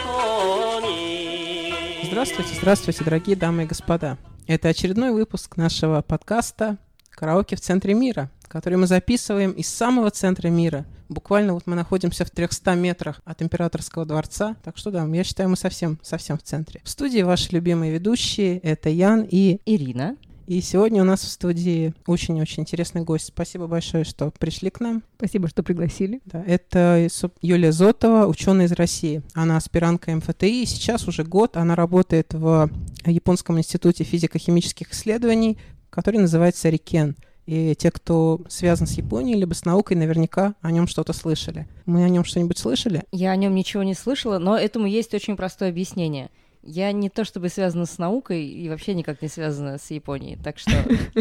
[0.00, 4.18] 色に Здравствуйте, здравствуйте, дорогие дамы и господа.
[4.46, 6.78] Это очередной выпуск нашего подкаста
[7.10, 10.85] «Караоке в центре мира», который мы записываем из самого центра мира.
[11.09, 14.57] Буквально вот мы находимся в 300 метрах от Императорского дворца.
[14.63, 16.81] Так что да, я считаю, мы совсем, совсем в центре.
[16.83, 19.59] В студии ваши любимые ведущие— это Ян и...
[19.65, 20.17] Ирина.
[20.47, 23.25] И сегодня у нас в студии очень-очень интересный гость.
[23.27, 25.03] Спасибо большое, что пришли к нам.
[25.17, 26.21] Спасибо, что пригласили.
[26.23, 27.05] Да, это
[27.41, 29.21] Юлия Зотова, ученая из России.
[29.33, 32.69] Она аспирантка МФТИ, и сейчас уже год она работает в
[33.05, 35.57] Японском институте физико-химических исследований,
[35.89, 37.17] который называется РИКЕН.
[37.47, 41.65] И те, кто связан с Японией, либо с наукой, наверняка о нем что-то слышали.
[41.85, 43.03] Мы о нем что-нибудь слышали?
[43.13, 46.29] Я о нем ничего не слышала, но этому есть очень простое объяснение.
[46.61, 50.59] Я не то чтобы связана с наукой и вообще никак не связана с Японией, так
[50.59, 50.71] что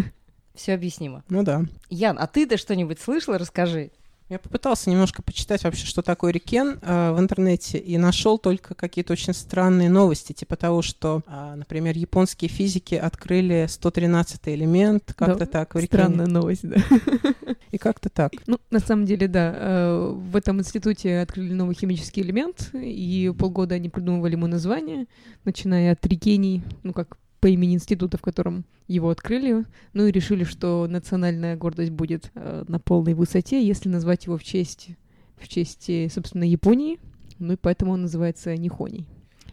[0.57, 1.23] все объяснимо.
[1.29, 1.65] Ну да.
[1.91, 3.39] Ян, а ты-то что-нибудь слышала?
[3.39, 3.93] Расскажи.
[4.29, 9.13] Я попытался немножко почитать вообще, что такое Рикен э, в интернете, и нашел только какие-то
[9.13, 15.47] очень странные новости, типа того, что, а, например, японские физики открыли 113 элемент, как-то Да,
[15.47, 15.75] так.
[15.75, 15.81] в.
[15.85, 16.77] Странная новость, да.
[17.71, 18.33] И как-то так.
[18.49, 19.55] Ну, на самом деле, да.
[19.57, 25.07] э, В этом институте открыли новый химический элемент, и полгода они придумывали ему название,
[25.45, 30.43] начиная от Рикений, ну, как по имени института, в котором его открыли, ну и решили,
[30.43, 34.89] что национальная гордость будет э, на полной высоте, если назвать его в честь,
[35.37, 36.99] в честь, э, собственно, Японии,
[37.39, 39.07] ну и поэтому он называется Нихоний.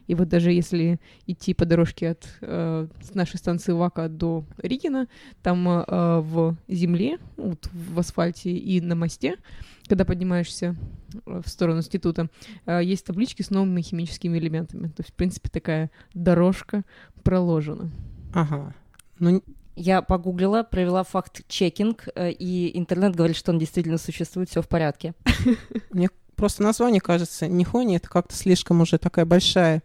[0.08, 5.08] И вот даже если идти по дорожке от э, с нашей станции Вака до Рикина,
[5.44, 5.84] там э,
[6.20, 9.36] в земле, вот в асфальте и на мосте,
[9.88, 10.76] когда поднимаешься
[11.26, 12.30] э, в сторону института,
[12.66, 14.88] э, есть таблички с новыми химическими элементами.
[14.88, 16.84] То есть, в принципе, такая дорожка
[17.24, 17.92] проложена.
[18.34, 18.74] Ага.
[19.20, 19.44] Ну,
[19.76, 25.14] Я погуглила, провела факт-чекинг, э, и интернет говорит, что он действительно существует, все в порядке.
[25.92, 29.84] мне просто название кажется, Нихони это как-то слишком уже такая большая.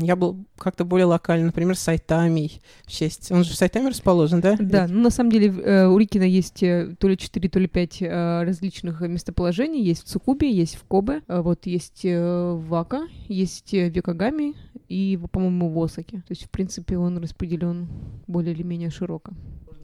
[0.00, 2.50] Я был как-то более локально, например, Сайтами
[2.84, 3.30] в честь.
[3.32, 4.56] Он же в Сайтаме расположен, да?
[4.58, 7.66] Да, ну на самом деле э, у Рикина есть э, то ли 4, то ли
[7.66, 9.82] 5 различных местоположений.
[9.82, 13.94] Есть в Цукубе, есть в Кобе, э, вот есть э, в Вака, есть э, в
[13.94, 14.54] Якогаме
[14.88, 16.18] и, по-моему, в Осаке.
[16.18, 17.88] То есть, в принципе, он распределен
[18.26, 19.32] более или менее широко.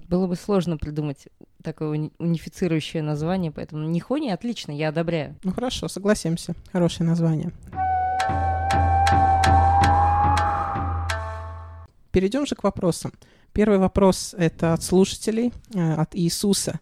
[0.09, 1.29] Было бы сложно придумать
[1.63, 5.37] такое уни- унифицирующее название, поэтому Нихони отлично, я одобряю.
[5.43, 6.55] Ну хорошо, согласимся.
[6.73, 7.53] Хорошее название.
[12.13, 13.13] Перейдем же к вопросам.
[13.53, 16.79] Первый вопрос это от слушателей, э, от Иисуса.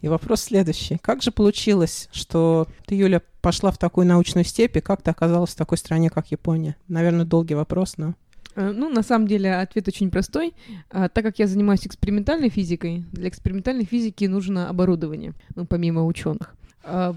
[0.00, 0.98] И вопрос следующий.
[0.98, 5.50] Как же получилось, что ты, Юля, пошла в такую научную степь, и как ты оказалась
[5.50, 6.76] в такой стране, как Япония?
[6.88, 8.14] Наверное, долгий вопрос, но...
[8.56, 10.54] Э, Ну, на самом деле, ответ очень простой.
[10.90, 16.54] А, Так как я занимаюсь экспериментальной физикой, для экспериментальной физики нужно оборудование, ну, помимо ученых.
[16.84, 17.14] А,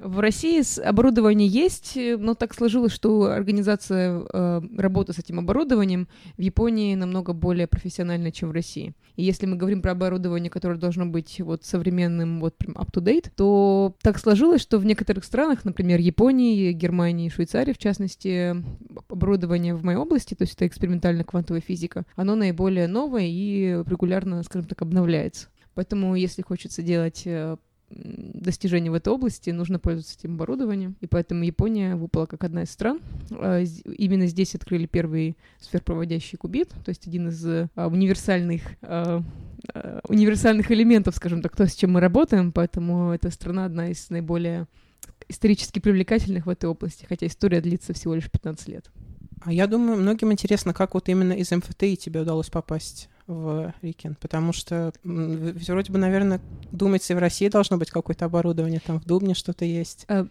[0.00, 6.08] В России оборудование есть, э, но так сложилось, что организация э, работы с этим оборудованием
[6.36, 8.94] в Японии намного более профессиональная, чем в России.
[9.16, 13.94] И если мы говорим про оборудование, которое должно быть вот современным, вот прям up-to-date, то
[14.00, 18.56] так сложилось, что в некоторых странах, например, Японии, Германии, Швейцарии, в частности,
[19.08, 24.68] оборудование в моей области, то есть это экспериментально-квантовая физика, оно наиболее новое и регулярно, скажем
[24.68, 25.48] так, обновляется.
[25.74, 27.22] Поэтому, если хочется делать
[27.90, 30.96] достижения в этой области, нужно пользоваться этим оборудованием.
[31.00, 33.00] И поэтому Япония выпала как одна из стран.
[33.30, 39.22] А, Именно здесь открыли первый сферпроводящий кубит, то есть один из а, универсальных а,
[40.08, 44.66] универсальных элементов, скажем так, то, с чем мы работаем, поэтому эта страна одна из наиболее
[45.28, 48.90] исторически привлекательных в этой области, хотя история длится всего лишь 15 лет.
[49.40, 54.16] А я думаю, многим интересно, как вот именно из МФТИ тебе удалось попасть в Рикен,
[54.20, 56.40] потому что м, в- вроде бы, наверное,
[56.72, 60.06] думается, и в России должно быть какое-то оборудование, там в Дубне что-то есть.
[60.08, 60.26] А,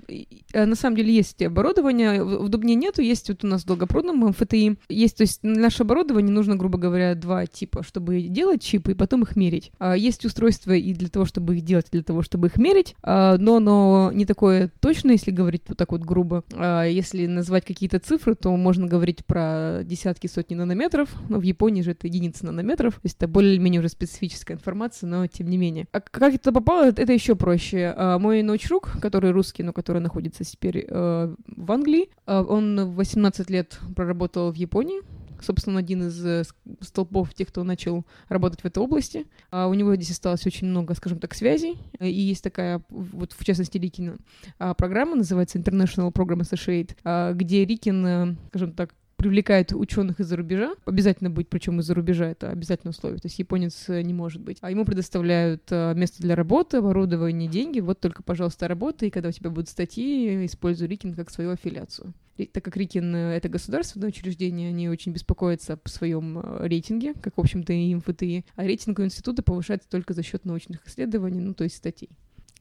[0.53, 4.77] На самом деле есть оборудование, в Дубне нету, есть вот у нас в Долгопрудном МФТИ.
[4.89, 9.23] Есть, то есть наше оборудование нужно, грубо говоря, два типа, чтобы делать чипы и потом
[9.23, 9.71] их мерить.
[9.79, 12.95] А, Есть устройства и для того, чтобы их делать, и для того, чтобы их мерить,
[13.03, 16.43] а, но оно не такое точно, если говорить вот так вот грубо.
[16.53, 21.81] А, Если назвать какие-то цифры, то можно говорить про десятки, сотни нанометров, но в Японии
[21.83, 25.87] же это единицы нанометров, то есть это более-менее уже специфическая информация, но тем не менее.
[25.91, 27.93] А как это попало, это еще проще.
[27.95, 32.95] А, Мой научрук, который русский, но который находится теперь э, в Англии, а, он в
[32.95, 35.01] 18 лет проработал в Японии,
[35.41, 36.43] Собственно, один из э,
[36.81, 39.27] столпов тех, кто начал работать в этой области.
[39.51, 41.77] А у него здесь осталось очень много, скажем так, связей.
[41.99, 44.17] И есть такая, вот в частности, Рикина
[44.57, 50.37] а, программа, называется International Program Associate, а, где Рикин, э, скажем так, привлекает ученых из-за
[50.37, 50.75] рубежа.
[50.85, 53.19] Обязательно быть, причем из-за рубежа, это обязательное условие.
[53.19, 54.59] То есть японец э, не может быть.
[54.61, 57.79] А ему предоставляют э, место для работы, оборудование, деньги.
[57.79, 62.13] Вот только, пожалуйста, работа, и когда у тебя будут статьи, используй Рикин как свою аффилиацию.
[62.53, 67.41] Так как Рикин э,— это государственное учреждение, они очень беспокоятся о своем рейтинге, как, в
[67.41, 68.45] общем-то, и МФТИ.
[68.55, 72.09] А рейтинг у института повышается только за счет научных исследований, ну, то есть статей.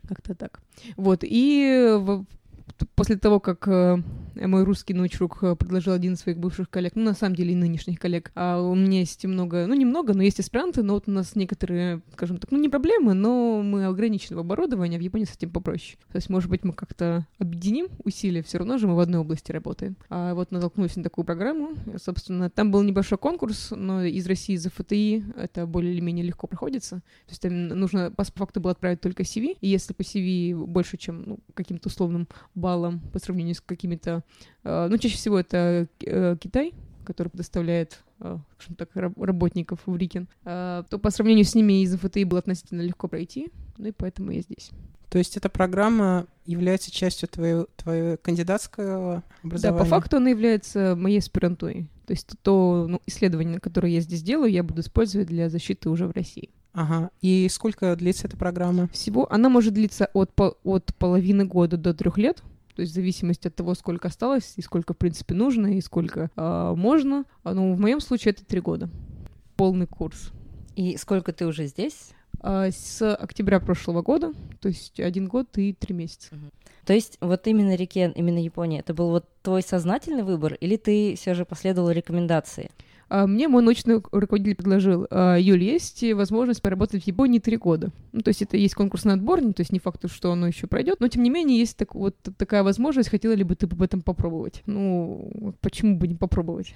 [0.08, 0.62] Как-то так.
[0.96, 1.98] Вот, и
[2.94, 4.02] после того, как э,
[4.34, 7.56] мой русский научрук э, предложил один из своих бывших коллег, ну, на самом деле, и
[7.56, 11.10] нынешних коллег, а у меня есть много, ну, немного, но есть аспиранты, но вот у
[11.10, 15.24] нас некоторые, скажем так, ну, не проблемы, но мы ограничены в оборудовании, а в Японии
[15.24, 15.98] с этим попроще.
[16.10, 19.52] То есть, может быть, мы как-то объединим усилия, все равно же мы в одной области
[19.52, 19.96] работаем.
[20.08, 21.70] А вот натолкнулись на такую программу,
[22.02, 26.46] собственно, там был небольшой конкурс, но из России за ФТИ это более или менее легко
[26.46, 26.96] проходится.
[27.26, 30.96] То есть там нужно по факту было отправить только CV, и если по CV больше,
[30.96, 34.24] чем ну, каким-то условным баллом по сравнению с какими-то...
[34.64, 36.74] э, ну, чаще всего это э, Китай,
[37.04, 41.82] который предоставляет, э, скажем так, раб- работников в Рикен, э, то по сравнению с ними
[41.82, 44.70] из ФТИ было относительно легко пройти, ну и поэтому я здесь.
[45.08, 49.78] То есть эта программа является частью твоего, твоего кандидатского Да, образования?
[49.78, 51.88] по факту она является моей аспирантурой.
[52.06, 56.06] То есть то ну, исследование, которое я здесь делаю, я буду использовать для защиты уже
[56.06, 56.50] в России.
[56.76, 57.10] Ага.
[57.22, 58.86] И сколько длится эта программа?
[58.88, 62.42] Всего она может длиться от, по- от половины года до трех лет.
[62.74, 66.30] То есть в зависимости от того, сколько осталось, и сколько, в принципе, нужно, и сколько
[66.36, 67.24] а, можно.
[67.42, 68.90] А, Ну, в моем случае это три года.
[69.56, 70.32] Полный курс.
[70.76, 72.10] И сколько ты уже здесь?
[72.40, 76.36] А, С октября прошлого года, то есть один год и три месяца.
[76.84, 81.14] То есть вот именно Рикен, именно Япония, это был вот твой сознательный выбор, или ты
[81.16, 82.70] все же последовал рекомендации?
[83.08, 87.92] А, Мне мой научный руководитель предложил, «А, Юль, есть возможность поработать в Японии три года.
[88.12, 90.66] Ну, то есть это есть конкурсный отбор, ну, то есть не факт, что оно еще
[90.66, 93.80] пройдет, но тем не менее есть так, вот такая возможность, хотела ли бы ты об
[93.80, 94.62] этом попробовать?
[94.66, 96.74] Ну, почему бы не попробовать?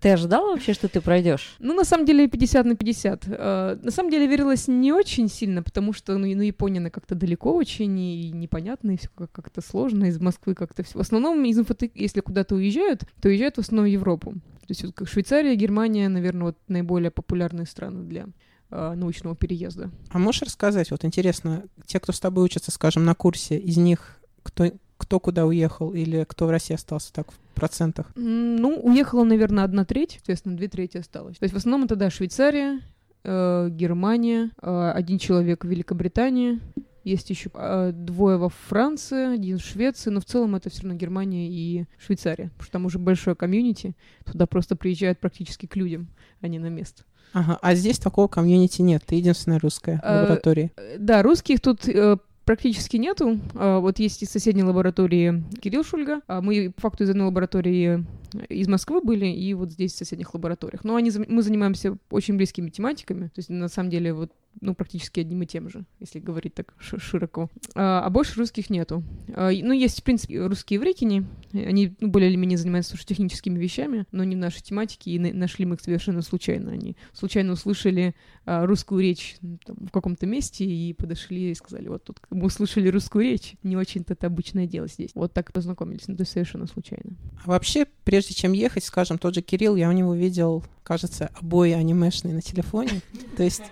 [0.00, 1.56] Ты ожидала вообще, что ты пройдешь?
[1.72, 3.24] Ну, на самом деле, 50 на 50.
[3.28, 7.14] А, На самом деле, верилась не очень сильно, потому что, ну, ну Япония, она как-то
[7.14, 10.98] далеко очень, и непонятно, и все как-то сложно, из Москвы как-то все.
[10.98, 14.34] В основном из МФТ, если куда-то уезжают, то уезжают в основном в Европу.
[14.62, 18.26] То есть вот как Швейцария, Германия, наверное, вот наиболее популярные страны для
[18.70, 19.90] а, научного переезда.
[20.10, 24.18] А можешь рассказать, вот интересно, те, кто с тобой учатся, скажем, на курсе, из них
[24.42, 28.10] кто, кто куда уехал или кто в России остался так в процентах?
[28.14, 31.38] Ну, уехала, наверное, одна треть, соответственно, две трети осталось.
[31.38, 32.80] То есть в основном это, да, Швейцария,
[33.24, 36.60] э, Германия, э, один человек в Великобритании,
[37.04, 40.98] есть еще э, двое во Франции, один в Швеции, но в целом это все равно
[40.98, 43.94] Германия и Швейцария, потому что там уже большое комьюнити,
[44.24, 46.08] туда просто приезжают практически к людям,
[46.40, 47.04] а не на место.
[47.32, 50.72] Ага, а здесь такого комьюнити нет, ты единственная русская в Э, лаборатории.
[50.76, 53.40] Э, Да, русских тут э, практически нету.
[53.54, 56.20] А, Вот есть из соседней лаборатории Кирилл Шульга.
[56.26, 58.04] А Мы по факту из одной лаборатории
[58.34, 60.84] э, из Москвы были, и вот здесь в соседних лабораториях.
[60.84, 63.26] Но они, мы занимаемся очень близкими тематиками.
[63.28, 66.74] То есть, на самом деле, вот ну, практически одним и тем же, если говорить так
[66.78, 67.50] ши- широко.
[67.74, 69.02] А, а больше русских нету.
[69.34, 71.24] А, ну, есть, в принципе, русские в Рикине.
[71.52, 75.18] Они ну, более или менее занимаются уж техническими вещами, но не в нашей тематике, и
[75.18, 76.72] на- нашли мы их совершенно случайно.
[76.72, 78.14] Они случайно услышали
[78.44, 82.46] а, русскую речь м, там, в каком-то месте и подошли и сказали, вот тут мы
[82.46, 83.54] услышали русскую речь.
[83.62, 85.10] Не очень-то это обычное дело здесь.
[85.14, 87.16] Вот так познакомились, ну, то есть совершенно случайно.
[87.44, 91.70] А вообще, прежде чем ехать, скажем, тот же Кирилл, я у него видел, кажется, обои
[91.72, 93.00] анимешные на телефоне.
[93.36, 93.62] То есть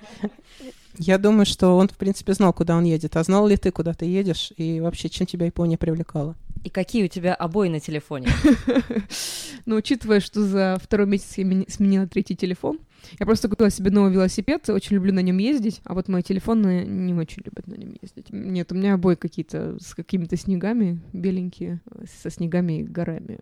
[1.01, 3.17] я думаю, что он, в принципе, знал, куда он едет.
[3.17, 4.53] А знал ли ты, куда ты едешь?
[4.59, 6.37] И вообще, чем тебя Япония привлекала?
[6.63, 8.29] И какие у тебя обои на телефоне?
[9.65, 12.81] Но учитывая, что за второй месяц я мени- сменила третий телефон,
[13.19, 16.85] я просто купила себе новый велосипед, очень люблю на нем ездить, а вот мои телефоны
[16.85, 18.31] не очень любят на нем ездить.
[18.31, 21.81] Нет, у меня обои какие-то с какими-то снегами, беленькие,
[22.23, 23.39] со снегами и горами.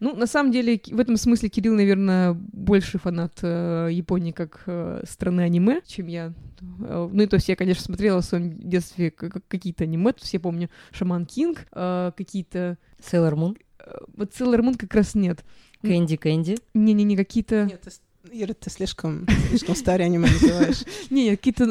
[0.00, 5.02] Ну, на самом деле, в этом смысле Кирилл, наверное, больше фанат э, Японии как э,
[5.08, 6.32] страны аниме, чем я.
[6.80, 10.34] Э, Ну и то есть я, конечно, смотрела в своем детстве какие-то аниме, то есть
[10.34, 12.78] я помню Шаман Кинг, э, какие-то...
[13.00, 15.44] Sailor Moon, э, Вот Sailor Moon как раз нет.
[15.82, 16.56] Кэнди Кэнди.
[16.74, 17.66] Не-не-не, какие-то...
[17.66, 18.00] Нет,
[18.32, 20.84] Ира, ты слишком, слишком старый аниме называешь.
[21.10, 21.66] Не, какие-то,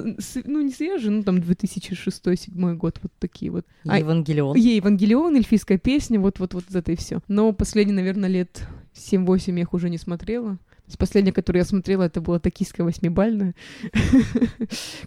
[0.45, 3.65] ну, не свежие, ну, там, 2006-2007 год, вот такие вот.
[3.85, 4.55] А, Евангелион.
[4.55, 7.19] Ей Евангелион, эльфийская песня, вот-вот-вот это и все.
[7.27, 10.57] Но последние, наверное, лет 7-8 я их уже не смотрела.
[10.97, 13.55] Последняя, которую я смотрела, это была токийская восьмибальная.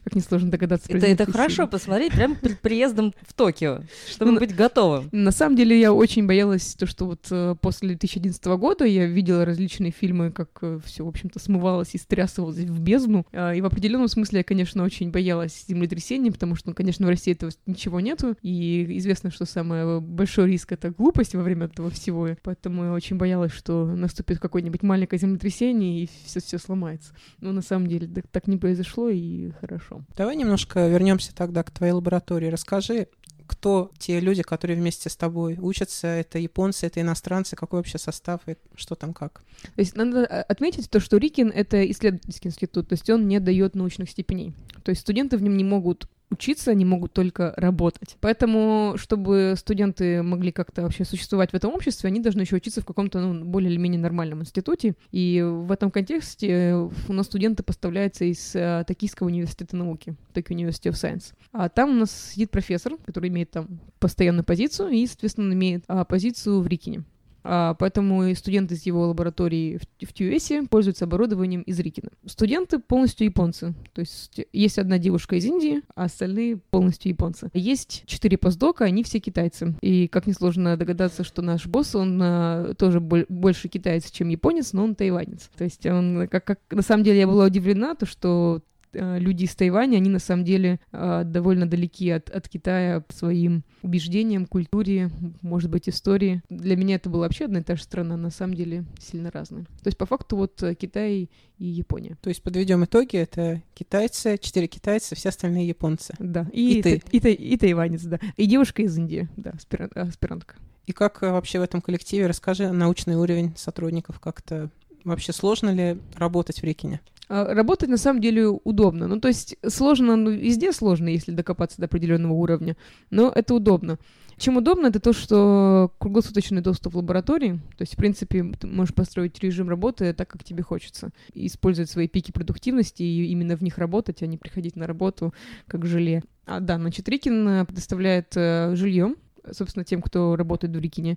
[0.04, 0.92] Как несложно догадаться.
[0.92, 5.08] Это, это хорошо посмотреть прямо перед приездом в Токио, чтобы ну, быть готовым.
[5.12, 9.44] На самом деле я очень боялась то, что вот э, после 2011 года я видела
[9.44, 13.26] различные фильмы, как э, все, в общем-то, смывалось и стрясывалось в бездну.
[13.32, 17.08] А, и в определенном смысле я, конечно, очень боялась землетрясения, потому что, ну, конечно, в
[17.08, 18.36] России этого ничего нету.
[18.42, 22.28] И известно, что самый большой риск— это глупость во время этого всего.
[22.42, 27.12] Поэтому я очень боялась, что наступит какое-нибудь маленькое землетрясение, и все, все сломается.
[27.40, 30.02] Но на самом деле так, так не произошло, и хорошо.
[30.16, 32.48] Давай немножко вернемся тогда к твоей лаборатории.
[32.48, 33.08] Расскажи,
[33.50, 38.40] кто те люди, которые вместе с тобой учатся, это японцы, это иностранцы, какой вообще состав
[38.46, 39.42] и что там как?
[39.74, 43.40] То есть надо а, отметить то, что Рикин— это исследовательский институт, то есть он не
[43.40, 44.54] дает научных степеней.
[44.84, 48.16] То есть студенты в нем не могут учиться, они могут только работать.
[48.20, 52.84] Поэтому, чтобы студенты могли как-то вообще существовать в этом обществе, они должны еще учиться в
[52.86, 54.94] каком-то ну, более или менее нормальном институте.
[55.10, 56.74] И в этом контексте
[57.08, 61.34] у нас студенты поставляются из uh, Токийского университета науки, Tokyo University of Science.
[61.52, 66.04] А там у нас сидит профессор, который имеет там постоянную позицию и, соответственно, имеет а,
[66.04, 67.04] позицию в Рикине.
[67.42, 72.10] А, поэтому и студенты из его лаборатории в, в TUS пользуются оборудованием из Рикина.
[72.26, 73.74] Студенты полностью японцы.
[73.92, 77.50] То есть есть одна девушка из Индии, а остальные полностью японцы.
[77.54, 79.74] Есть четыре постдока, они все китайцы.
[79.80, 84.72] И как несложно догадаться, что наш босс, он а, тоже боль, больше китаец, чем японец,
[84.72, 85.50] но он тайванец.
[85.56, 89.54] То есть он, как, как на самом деле я была удивлена, то что люди из
[89.54, 95.10] Тайваня, они на самом деле э, довольно далеки от, от Китая по своим убеждениям, культуре,
[95.42, 96.42] может быть, истории.
[96.48, 99.64] Для меня это была вообще одна и та же страна, на самом деле сильно разные.
[99.64, 102.16] То есть, по факту, вот э, Китай и Япония.
[102.20, 106.14] То есть, подведем итоги, это китайцы, четыре китайца, все остальные японцы.
[106.18, 107.02] Да, и, и ты.
[107.10, 108.18] И, и, и, тайванец, да.
[108.36, 109.52] И девушка из Индии, да,
[109.94, 110.56] аспирантка.
[110.86, 114.70] И как вообще в этом коллективе, расскажи, научный уровень сотрудников как-то
[115.04, 117.00] Вообще сложно ли работать в Рикине?
[117.30, 119.06] А, работать на самом деле удобно.
[119.06, 122.76] Ну, то есть сложно, ну, везде сложно, если докопаться до определенного уровня,
[123.10, 123.98] но это удобно.
[124.36, 128.94] Чем удобно, это то, что круглосуточный доступ в лаборатории, то есть, в принципе, ты можешь
[128.94, 133.62] построить режим работы так, как тебе хочется, и использовать свои пики продуктивности и именно в
[133.62, 135.32] них работать, а не приходить на работу
[135.68, 136.24] как желе.
[136.46, 139.14] А, да, значит, Рикин предоставляет э, жилье,
[139.52, 141.16] собственно, тем, кто работает в Рикине.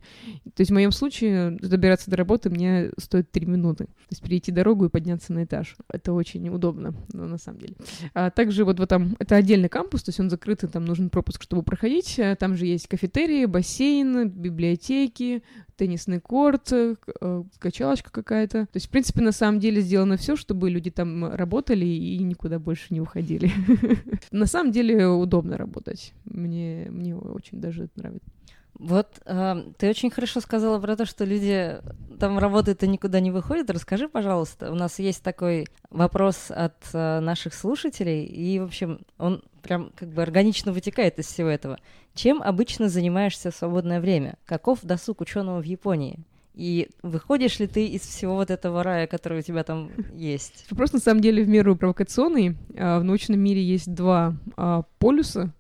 [0.55, 3.85] То есть в моем случае добираться до работы мне стоит 3 минуты.
[3.85, 5.75] То есть перейти дорогу и подняться на этаж.
[5.89, 7.75] Это очень удобно, но на самом деле.
[8.13, 11.43] А также вот, вот там, это отдельный кампус, то есть он закрытый, там нужен пропуск,
[11.43, 12.19] чтобы проходить.
[12.39, 15.43] Там же есть кафетерии, бассейн, библиотеки,
[15.83, 16.95] теннисный корт, э,
[17.59, 18.67] качалочка какая-то.
[18.67, 22.57] То есть, в принципе, на самом деле сделано все, чтобы люди там работали и никуда
[22.57, 23.51] больше не уходили.
[24.31, 26.13] На самом деле удобно работать.
[26.23, 28.29] Мне, мне очень даже это нравится.
[28.75, 31.77] Вот э, ты очень хорошо сказала про то, что люди
[32.17, 33.69] там работают и никуда не выходят.
[33.69, 39.43] Расскажи, пожалуйста, у нас есть такой вопрос от э, наших слушателей, и, в общем, он
[39.63, 41.79] прям как бы органично вытекает из всего этого.
[42.13, 44.36] Чем обычно занимаешься в свободное время?
[44.46, 46.20] Каков досуг ученого в Японии?
[46.53, 50.65] И выходишь ли ты из всего вот этого рая, который у тебя там есть?
[50.70, 52.55] Вопрос на самом деле в меру провокационный.
[52.77, 55.51] А, в научном мире есть два а, полюса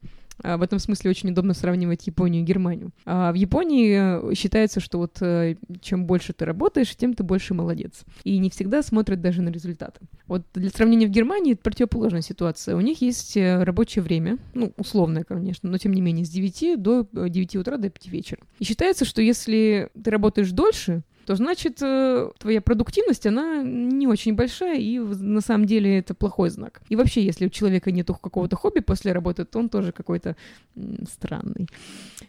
[0.41, 2.91] в этом смысле очень удобно сравнивать Японию и Германию.
[3.05, 7.53] А в Японии э, считается, что вот э, чем больше ты работаешь, тем ты больше
[7.53, 8.03] молодец.
[8.23, 10.01] И не всегда смотрят даже на результаты.
[10.27, 12.75] Вот для сравнения в Германии это противоположная ситуация.
[12.75, 16.81] У них есть э, рабочее время, ну, условное, конечно, но тем не менее с 9
[16.81, 18.41] до 9 утра до 5 вечера.
[18.59, 24.35] И считается, что если ты работаешь дольше, то значит э, твоя продуктивность, она не очень
[24.35, 26.81] большая, и на самом деле это плохой знак.
[26.89, 30.35] И вообще, если у человека нет какого-то хобби после работы, то он тоже какой-то
[31.09, 31.67] странный.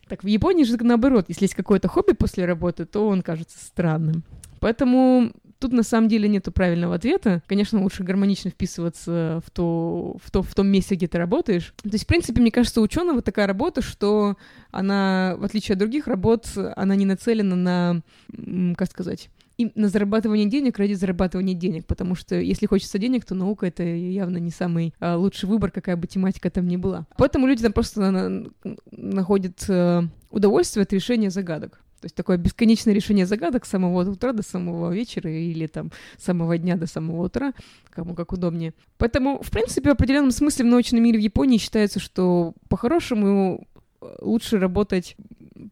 [0.08, 4.22] Так, в Японии же наоборот, если есть какое-то хобби после работы, то он кажется странным.
[4.60, 7.42] Поэтому Тут на самом деле нету правильного ответа.
[7.46, 11.74] Конечно, лучше гармонично вписываться в, то, в, то, в том месте, где ты работаешь.
[11.82, 14.36] То есть, в принципе, мне кажется, у ученого такая работа, что
[14.70, 20.46] она, в отличие от других работ, она не нацелена на, как сказать, и на зарабатывание
[20.46, 24.94] денег ради зарабатывания денег, потому что если хочется денег, то наука это явно не самый
[24.98, 27.06] а, лучший выбор, какая бы тематика там ни была.
[27.16, 28.46] Поэтому люди там просто на,
[28.90, 31.83] находят а, удовольствие от решения загадок.
[32.04, 36.24] То есть такое бесконечное решение загадок с самого утра до самого вечера или там с
[36.24, 37.54] самого дня до самого утра,
[37.88, 38.74] кому как удобнее.
[38.98, 43.66] Поэтому, в принципе, в определенном смысле в научном мире в Японии считается, что по-хорошему
[44.02, 45.16] э, лучше работать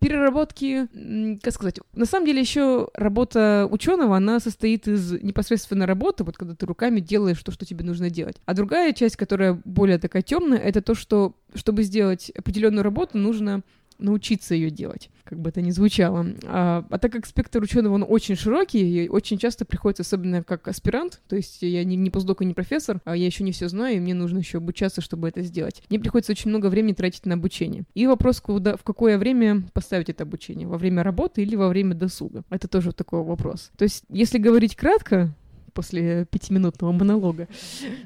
[0.01, 0.89] переработки,
[1.43, 6.55] как сказать, на самом деле еще работа ученого, она состоит из непосредственно работы, вот когда
[6.55, 8.37] ты руками делаешь то, что тебе нужно делать.
[8.47, 13.61] А другая часть, которая более такая темная, это то, что чтобы сделать определенную работу, нужно
[14.03, 16.27] научиться ее делать, как бы это ни звучало.
[16.45, 20.69] А, а так как спектр ученого он очень широкий, и очень часто приходится, особенно как
[20.69, 23.69] аспирант, то есть я не, не постдок и не профессор, а я еще не все
[23.69, 25.83] знаю, и мне нужно еще обучаться, чтобы это сделать.
[25.89, 27.85] Мне приходится очень много времени тратить на обучение.
[27.95, 31.95] И вопрос, куда, в какое время поставить это обучение, во время работы или во время
[31.95, 32.43] досуга.
[32.51, 33.71] Это тоже такой вопрос.
[33.77, 35.35] То есть, если говорить кратко,
[35.73, 37.49] после пятиминутного монолога,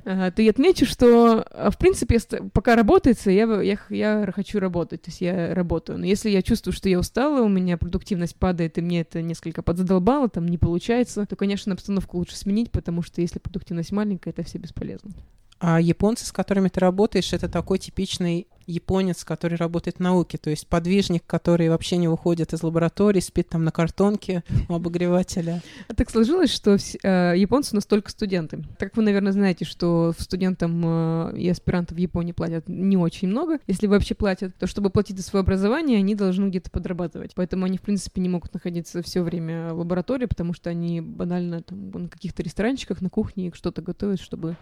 [0.05, 2.19] а, то я отмечу, что, а, в принципе,
[2.53, 5.99] пока работается, я, я, я хочу работать, то есть я работаю.
[5.99, 9.63] Но если я чувствую, что я устала, у меня продуктивность падает, и мне это несколько
[9.63, 14.43] подзадолбало, там не получается, то, конечно, обстановку лучше сменить, потому что если продуктивность маленькая, это
[14.43, 15.13] все бесполезно.
[15.59, 20.51] А японцы, с которыми ты работаешь, это такой типичный японец, который работает в науке, то
[20.51, 25.63] есть подвижник, который вообще не выходит из лаборатории, спит там на картонке у обогревателя.
[25.89, 28.59] А так сложилось, что э, японцы у нас только студенты.
[28.79, 33.29] Так как вы, наверное, знаете, что студентам э, и аспирантам в Японии платят не очень
[33.29, 33.59] много.
[33.67, 37.33] Если вообще платят, то чтобы платить за свое образование, они должны где-то подрабатывать.
[37.35, 41.63] Поэтому они, в принципе, не могут находиться все время в лаборатории, потому что они банально
[41.63, 44.57] там на каких-то ресторанчиках, на кухне что-то готовят, чтобы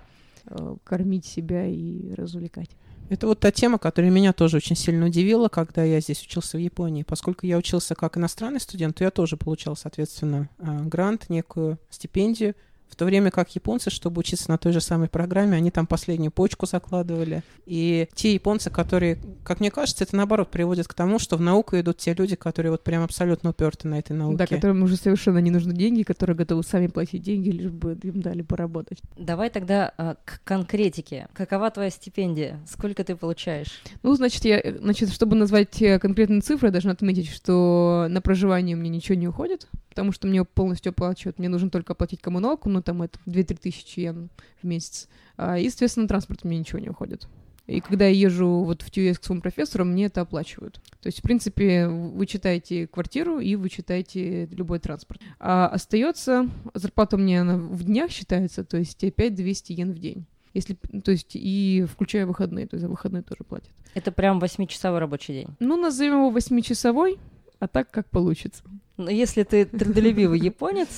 [0.46, 2.68] Э, кормить себя и развлекать.
[3.11, 6.61] Это вот та тема, которая меня тоже очень сильно удивила, когда я здесь учился в
[6.61, 7.02] Японии.
[7.02, 12.54] Поскольку я учился как иностранный студент, то я тоже получал, соответственно, э, грант, некую стипендию
[12.94, 16.30] в то время как японцы, чтобы учиться на той же самой программе, они там последнюю
[16.30, 17.42] почку закладывали.
[17.66, 21.76] И те японцы, которые, как мне кажется, это наоборот приводит к тому, что в науку
[21.76, 24.36] идут те люди, которые вот прям абсолютно уперты на этой науке.
[24.36, 28.22] Да, которым уже совершенно не нужны деньги, которые готовы сами платить деньги, лишь бы им
[28.22, 28.98] дали поработать.
[29.18, 31.26] Давай тогда а, к конкретике.
[31.34, 32.60] Какова твоя стипендия?
[32.70, 33.82] Сколько ты получаешь?
[34.04, 38.76] Ну, значит, я, значит, чтобы назвать э, конкретные цифры, я должна отметить, что на проживание
[38.76, 41.38] мне ничего не уходит, потому что мне полностью оплачивают.
[41.38, 44.28] Мне нужно только оплатить коммуналку, ну, там это 2-3 тысячи йен
[44.60, 45.08] в месяц.
[45.36, 47.28] А, и, соответственно, транспорт мне ничего не уходит.
[47.68, 50.80] И когда я езжу вот в TUS к своему профессору, мне это оплачивают.
[51.00, 55.20] То есть, в принципе, вы читаете квартиру и вы читаете любой транспорт.
[55.38, 60.26] А остается, зарплата у меня она в днях считается, то есть 5-200 йен в день.
[60.52, 63.70] Если, то есть и включая выходные, то есть за выходные тоже платят.
[63.94, 65.48] Это прям 8-часовой рабочий день?
[65.60, 67.18] Ну, назовем его 8-часовой,
[67.61, 68.62] а так как получится.
[68.96, 70.88] Но если ты трудолюбивый японец,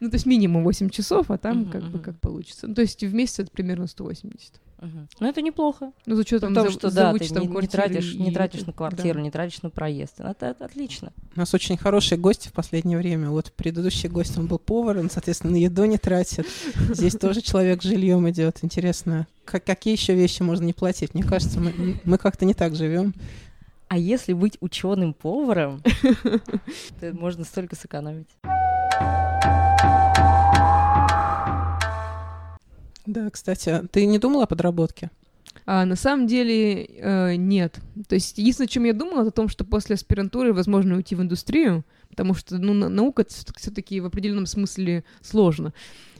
[0.00, 2.68] ну, то есть минимум 8 часов, а там как бы как получится.
[2.68, 4.60] Ну, то есть в месяц это примерно 180.
[4.80, 5.08] Uh-huh.
[5.18, 5.90] Ну, это неплохо.
[6.06, 8.18] Ну, за учетом того, что да, ты не, не тратишь, и...
[8.18, 9.20] не тратишь на квартиру, да.
[9.22, 10.20] не тратишь на проезд.
[10.20, 11.12] Это, это отлично.
[11.34, 13.30] У нас очень хорошие гости в последнее время.
[13.30, 16.46] Вот предыдущий гость, он был повар, он, соответственно, на еду не тратит.
[16.90, 18.58] Здесь тоже человек с жильем идет.
[18.62, 21.12] Интересно, как, какие еще вещи можно не платить?
[21.12, 23.14] Мне кажется, мы, мы как-то не так живем.
[23.88, 25.82] А если быть ученым поваром,
[27.00, 28.28] то можно столько сэкономить.
[33.06, 35.10] Да, кстати, ты не думала о подработке?
[35.64, 37.78] А на самом деле э, нет.
[38.08, 41.14] То есть единственное, о чем я думала, это о том, что после аспирантуры возможно уйти
[41.14, 43.24] в индустрию, потому что ну, наука
[43.56, 45.72] все-таки в определенном смысле сложно.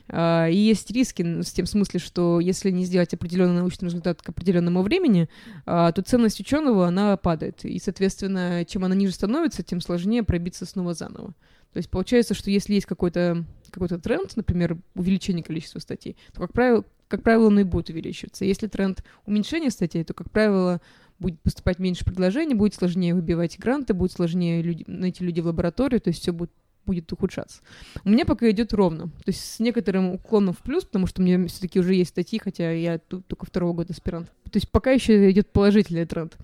[0.09, 4.29] Uh, и есть риски в тем смысле, что если не сделать определенный научный результат к
[4.31, 5.29] определенному времени,
[5.67, 7.65] uh, то ценность ученого она падает.
[7.65, 11.35] И, соответственно, чем она ниже становится, тем сложнее пробиться снова заново.
[11.73, 16.53] То есть получается, что если есть какой-то какой-то тренд, например, увеличение количества статей, то, как
[16.53, 18.47] правило, как правило, он и будет увеличиваться.
[18.47, 20.81] Если тренд уменьшения статей, то, как правило,
[21.19, 26.01] будет поступать меньше предложений, будет сложнее выбивать гранты, будет сложнее люди, найти людей в лабораторию,
[26.01, 26.51] то есть все будет
[26.89, 27.61] будет ухудшаться.
[28.05, 31.25] У меня пока идет ровно, то есть с некоторым уклоном в плюс, потому что у
[31.25, 34.33] меня все-таки уже есть статьи, хотя я тут только второго года аспирант.
[34.49, 36.37] То есть пока еще идет положительный тренд.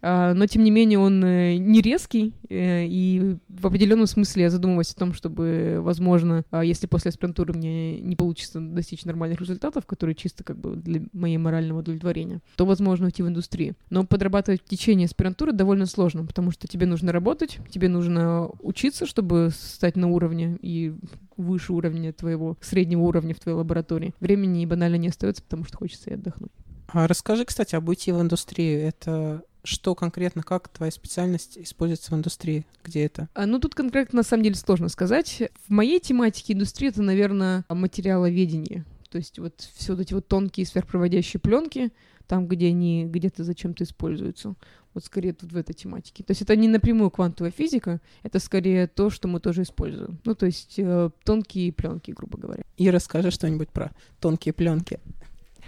[0.00, 4.50] А, но тем не менее он э, не резкий, э, и в определенном смысле я
[4.50, 9.86] задумываюсь о том, чтобы, возможно, а, если после аспирантуры мне не получится достичь нормальных результатов,
[9.86, 13.74] которые чисто как бы для моей морального удовлетворения, то, возможно, уйти в индустрию.
[13.90, 19.04] Но подрабатывать в течение аспирантуры довольно сложно, потому что тебе нужно работать, тебе нужно учиться,
[19.04, 20.94] чтобы стать на уровне и
[21.36, 24.14] выше уровня твоего, среднего уровня в твоей лаборатории.
[24.20, 26.52] Времени банально не остается, потому что хочется и отдохнуть.
[26.88, 28.80] А расскажи, кстати, об уйти в индустрию.
[28.86, 32.66] Это что конкретно, как твоя специальность используется в индустрии?
[32.82, 33.28] Где это?
[33.34, 35.42] А, ну, тут конкретно, на самом деле, сложно сказать.
[35.66, 38.84] В моей тематике индустрии это, наверное, материаловедение.
[39.10, 41.92] То есть вот все вот эти вот тонкие сверхпроводящие пленки,
[42.26, 44.54] там, где они где-то зачем-то используются.
[44.92, 46.24] Вот скорее тут в этой тематике.
[46.24, 50.18] То есть это не напрямую квантовая физика, это скорее то, что мы тоже используем.
[50.24, 52.64] Ну, то есть э, тонкие пленки, грубо говоря.
[52.76, 55.00] И расскажи что-нибудь про тонкие пленки.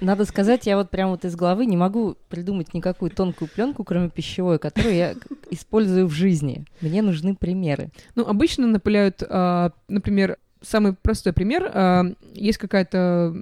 [0.01, 4.09] Надо сказать, я вот прям вот из головы не могу придумать никакую тонкую пленку, кроме
[4.09, 5.15] пищевой, которую я
[5.51, 6.65] использую в жизни.
[6.81, 7.91] Мне нужны примеры.
[8.15, 11.71] Ну, обычно напыляют, а, например, самый простой пример.
[11.73, 13.35] А, есть какая-то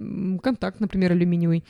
[0.42, 1.64] контакт, например, алюминиевый.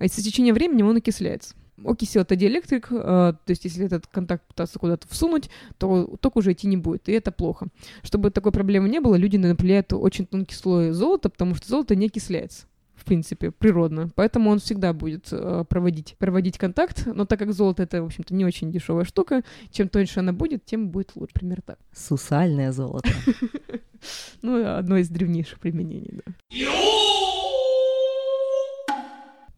[0.00, 1.54] И с течением времени он окисляется.
[1.84, 6.66] окиси это диэлектрик, то есть если этот контакт пытаться куда-то всунуть, то ток уже идти
[6.66, 7.68] не будет, и это плохо.
[8.02, 12.06] Чтобы такой проблемы не было, люди напыляют очень тонкий слой золота, потому что золото не
[12.06, 14.10] окисляется в принципе, природно.
[14.14, 17.06] Поэтому он всегда будет э, проводить, проводить контакт.
[17.06, 20.64] Но так как золото это, в общем-то, не очень дешевая штука, чем тоньше она будет,
[20.64, 21.34] тем будет лучше.
[21.34, 21.78] Пример так.
[21.92, 23.08] Сусальное золото.
[24.42, 26.32] Ну, одно из древнейших применений, да.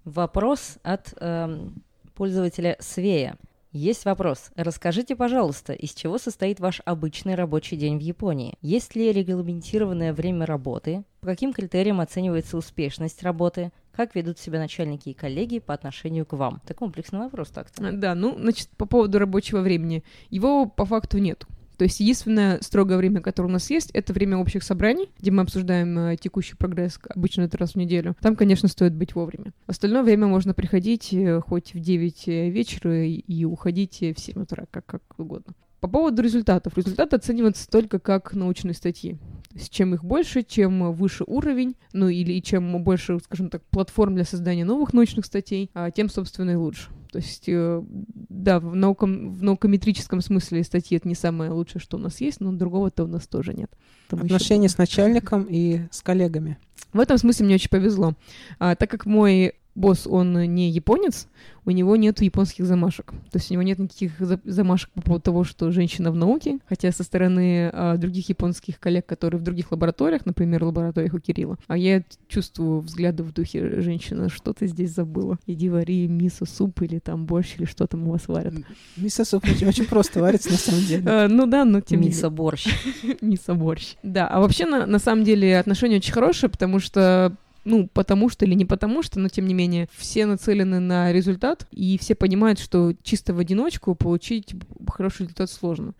[0.04, 1.82] Вопрос от эм,
[2.14, 3.38] пользователя Свея.
[3.72, 4.50] Есть вопрос.
[4.54, 8.54] Расскажите, пожалуйста, из чего состоит ваш обычный рабочий день в Японии?
[8.60, 11.02] Есть ли регламентированное время работы?
[11.24, 13.72] По каким критериям оценивается успешность работы?
[13.92, 16.60] Как ведут себя начальники и коллеги по отношению к вам?
[16.62, 17.92] Это комплексный вопрос так-то.
[17.92, 20.04] Да, ну, значит, по поводу рабочего времени.
[20.28, 21.46] Его по факту нет.
[21.78, 25.40] То есть единственное строгое время, которое у нас есть, это время общих собраний, где мы
[25.40, 28.14] обсуждаем э, текущий прогресс, обычно это раз в неделю.
[28.20, 29.54] Там, конечно, стоит быть вовремя.
[29.66, 34.42] В остальное время можно приходить э, хоть в 9 э, вечера и уходить в 7
[34.42, 35.54] утра, как, как угодно.
[35.84, 36.78] По поводу результатов.
[36.78, 39.18] Результаты оцениваются только как научные статьи.
[39.50, 44.14] То есть чем их больше, чем выше уровень, ну или чем больше, скажем так, платформ
[44.14, 46.88] для создания новых научных статей, а тем, собственно, и лучше.
[47.12, 47.82] То есть, э,
[48.30, 52.40] да, в, науком, в наукометрическом смысле статьи это не самое лучшее, что у нас есть,
[52.40, 53.70] но другого-то у нас тоже нет.
[54.08, 56.56] Там Отношения с начальником и с коллегами.
[56.94, 58.14] В этом смысле мне очень повезло.
[58.58, 61.28] А, так как мой босс, он не японец,
[61.66, 63.12] у него нет японских замашек.
[63.30, 64.12] То есть у него нет никаких
[64.44, 69.06] замашек по поводу того, что женщина в науке, хотя со стороны а, других японских коллег,
[69.06, 73.80] которые в других лабораториях, например, в лабораториях у Кирилла, а я чувствую взгляды в духе
[73.80, 75.38] женщина, что ты здесь забыла?
[75.46, 78.54] Иди вари мисо-суп или там борщ, или что там у вас варят.
[78.96, 81.04] Мисо-суп очень, очень просто варится на самом деле.
[81.06, 82.16] А, ну да, но тем не менее.
[82.16, 82.66] Мисо-борщ.
[83.20, 83.96] Мисо-борщ.
[84.02, 88.44] Да, а вообще на, на самом деле отношения очень хорошие, потому что ну, потому что
[88.44, 92.58] или не потому что, но тем не менее, все нацелены на результат, и все понимают,
[92.58, 94.54] что чисто в одиночку получить
[94.88, 95.92] хороший результат сложно.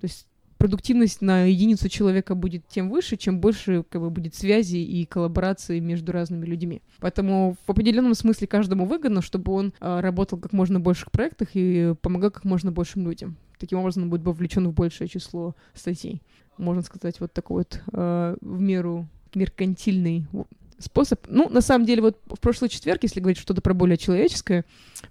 [0.00, 0.26] То есть
[0.62, 5.80] продуктивность на единицу человека будет тем выше, чем больше как бы, будет связи и коллаборации
[5.80, 6.82] между разными людьми.
[7.00, 11.48] Поэтому в определенном смысле каждому выгодно, чтобы он э, работал как можно больше в проектах
[11.54, 13.36] и помогал как можно большим людям.
[13.58, 16.22] Таким образом, он будет вовлечен в большее число статей.
[16.58, 20.26] Можно сказать, вот такой вот э, в меру меркантильный
[20.84, 21.20] способ.
[21.28, 24.64] Ну, на самом деле, вот в прошлый четверг, если говорить что-то про более человеческое,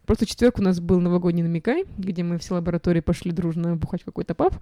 [0.06, 4.36] прошлый четверг у нас был новогодний намекай, где мы все лаборатории пошли дружно бухать какой-то
[4.36, 4.56] паб.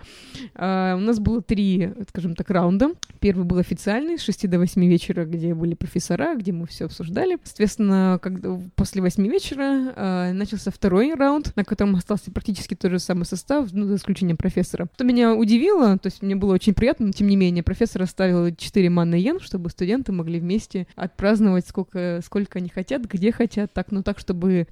[0.55, 2.91] А, у нас было три, скажем так, раунда.
[3.19, 7.37] Первый был официальный, с 6 до 8 вечера, где были профессора, где мы все обсуждали.
[7.43, 12.99] Соответственно, когда, после 8 вечера а, начался второй раунд, на котором остался практически тот же
[12.99, 14.87] самый состав, ну, за исключением профессора.
[14.95, 18.53] Что меня удивило, то есть мне было очень приятно, но тем не менее, профессор оставил
[18.55, 23.91] 4 манны йен, чтобы студенты могли вместе отпраздновать сколько, сколько они хотят, где хотят, так,
[23.91, 24.67] ну так, чтобы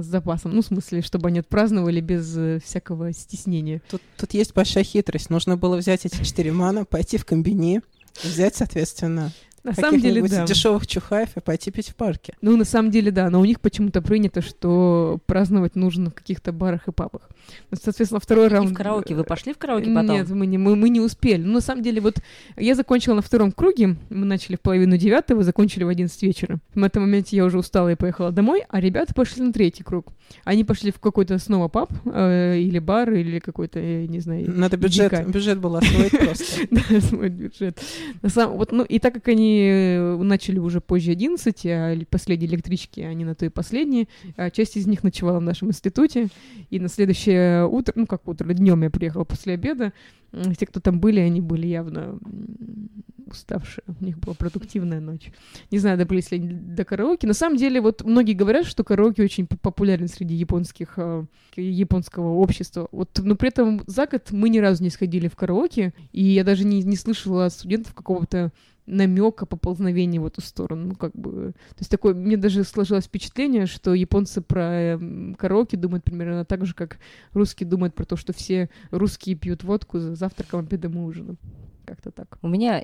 [0.00, 0.54] с запасом.
[0.54, 3.82] Ну, в смысле, чтобы они отпраздновали без э, всякого стеснения.
[3.90, 5.28] Тут, тут есть большая хитрость.
[5.28, 7.82] Нужно было взять эти четыре мана, пойти в комбини,
[8.22, 9.32] взять, соответственно,
[9.64, 10.44] на самом деле, да.
[10.44, 12.34] дешевых чухаев и пойти пить в парке.
[12.40, 16.52] Ну, на самом деле, да, но у них почему-то принято, что праздновать нужно в каких-то
[16.52, 17.28] барах и пабах.
[17.70, 18.70] Ну, соответственно, второй раунд...
[18.70, 19.14] И в караоке.
[19.14, 20.16] Вы пошли в караоке потом?
[20.16, 21.42] Нет, мы не, мы, мы не успели.
[21.42, 22.20] Ну, на самом деле, вот
[22.56, 26.58] я закончила на втором круге, мы начали в половину девятого, закончили в одиннадцать вечера.
[26.74, 30.08] В этом моменте я уже устала и поехала домой, а ребята пошли на третий круг.
[30.44, 34.50] Они пошли в какой-то снова паб э, или бар, или какой-то, я не знаю...
[34.50, 36.44] Надо бюджет, бюджет был освоить просто.
[36.70, 37.80] Да, свой бюджет.
[38.22, 43.24] Вот, ну, и так как они э, начали уже позже 11, а последние электрички, они
[43.24, 44.08] на то и последние.
[44.36, 46.28] А часть из них ночевала в нашем институте,
[46.70, 49.92] и на следующее утро, ну как утро, днем я приехала после обеда,
[50.58, 52.18] те, кто там были, они были явно
[53.26, 53.84] уставшие.
[54.00, 55.30] У них была продуктивная ночь.
[55.70, 57.26] Не знаю, добрались ли они до караоке.
[57.26, 61.24] На самом деле, вот многие говорят, что караоке очень популярен среди японских, э,
[61.56, 62.88] японского общества.
[62.92, 66.44] Вот, но при этом за год мы ни разу не сходили в караоке, и я
[66.44, 68.52] даже не, не слышала от студентов какого-то
[68.86, 70.88] намека поползновения в эту сторону.
[70.88, 71.52] Ну, как бы...
[71.52, 72.14] То есть такое...
[72.14, 76.98] Мне даже сложилось впечатление, что японцы про э, караоке думают примерно так же, как
[77.32, 81.38] русские думают про то, что все русские пьют водку за завтраком, обедом и ужином.
[81.84, 82.38] Как-то так.
[82.42, 82.82] У меня,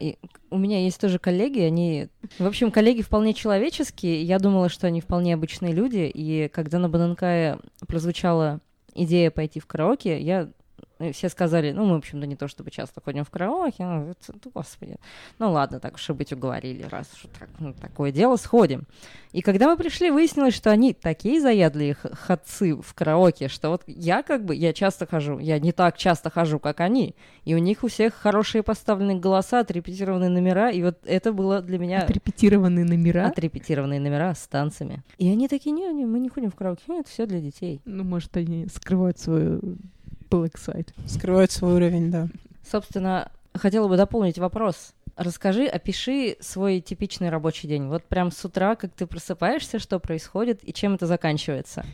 [0.51, 2.09] у меня есть тоже коллеги, они...
[2.39, 4.23] В общем, коллеги вполне человеческие.
[4.23, 8.61] Я думала, что они вполне обычные люди, и когда на Бананкае прозвучала
[8.95, 10.51] идея пойти в караоке, я
[10.99, 14.11] И все сказали, ну, мы, в общем-то, не то чтобы часто ходим в караоке, ну,
[14.11, 14.97] это, господи.
[15.39, 18.85] Ну, ладно, так уж и быть уговорили, раз уж так, ну, такое дело, сходим.
[19.33, 24.23] И когда мы пришли, выяснилось, что они такие заядлые ходцы в караоке, что вот я
[24.23, 27.15] как бы, я часто хожу, я не так часто хожу, как они.
[27.45, 31.79] И у них у всех хорошие поставленные голоса, отрепетированные номера, и вот это было для
[31.79, 32.03] меня...
[32.03, 33.27] Отрепетированные номера.
[33.27, 35.05] Отрепетированные номера с танцами.
[35.19, 37.81] И они такие, не, не, мы не ходим в караоке, «Ну, это все для детей.
[37.85, 39.79] Ну, может, они скрывают свою
[40.31, 40.89] black side.
[41.07, 42.29] Скрывают свой уровень, да.
[42.71, 44.95] Собственно, хотела бы дополнить вопрос.
[45.17, 47.89] Расскажи, опиши свой типичный рабочий день.
[47.89, 51.85] Вот прям с утра, как ты просыпаешься, что происходит и чем это заканчивается?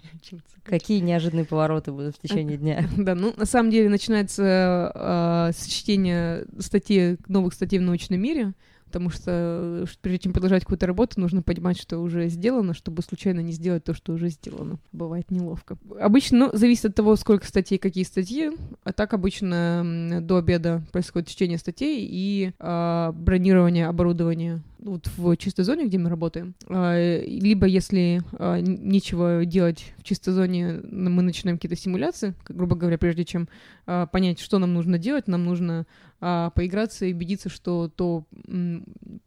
[0.63, 2.87] Какие неожиданные повороты будут в течение дня?
[2.99, 8.53] Да, ну, на самом деле начинается э, с чтения статей, новых статей в научном мире,
[8.95, 13.41] потому что э, прежде чем продолжать какую-то работу, нужно понимать, что уже сделано, чтобы случайно
[13.41, 14.79] не сделать то, что уже сделано.
[14.93, 15.77] Бывает неловко.
[15.99, 18.53] Обычно, ну, зависит от того, сколько статей, какие статьи.
[18.85, 25.65] А так обычно до обеда происходит чтение статей и а, бронирование оборудования вот в чистой
[25.65, 26.55] зоне, где мы работаем.
[26.69, 32.99] А, Либо если н- нечего делать в чистой зоне, мы начинаем какие-то симуляции, грубо говоря,
[32.99, 33.49] прежде чем
[33.87, 35.87] а, понять, что нам нужно делать, нам нужно
[36.21, 38.25] поиграться и убедиться, что то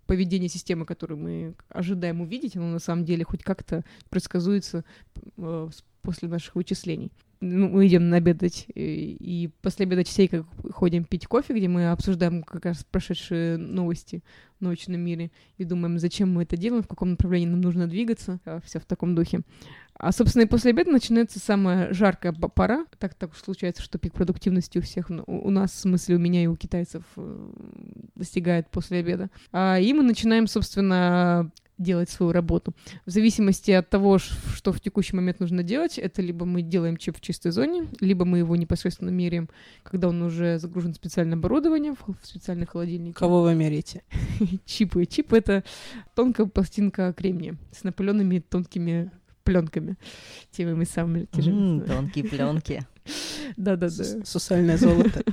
[0.07, 4.83] поведение системы, которое мы ожидаем увидеть, оно на самом деле хоть как-то предсказуется
[5.37, 5.69] э,
[6.01, 7.11] после наших вычислений.
[7.39, 12.41] Ну, мы идем обедать, и, и после обеда часейка ходим пить кофе, где мы обсуждаем
[12.41, 14.23] как раз прошедшие новости
[14.59, 18.39] в научном мире и думаем, зачем мы это делаем, в каком направлении нам нужно двигаться,
[18.63, 19.41] все в таком духе.
[19.99, 22.85] А, собственно, и после обеда начинается самая жаркая пора.
[22.99, 26.19] Так так уж случается, что пик продуктивности у всех, ну, у нас, в смысле, у
[26.19, 27.49] меня и у китайцев э,
[28.15, 29.29] достигает после обеда.
[29.51, 32.73] А, и мы начинаем, собственно, делать свою работу.
[33.05, 37.17] В зависимости от того, что в текущий момент нужно делать, это либо мы делаем чип
[37.17, 39.49] в чистой зоне, либо мы его непосредственно меряем,
[39.83, 43.15] когда он уже загружен в специальное оборудование, в, в специальный холодильник.
[43.15, 44.03] Кого вы меряете?
[44.65, 45.05] Чипы.
[45.05, 45.63] Чип— это
[46.15, 49.11] тонкая пластинка кремния с напыленными тонкими
[49.47, 49.95] пленками.
[50.51, 51.85] Теми самыми М, тяжелыми.
[51.85, 52.85] Тонкие пленки.
[53.55, 54.25] Да-да-да.
[54.25, 55.23] Сусальное золото.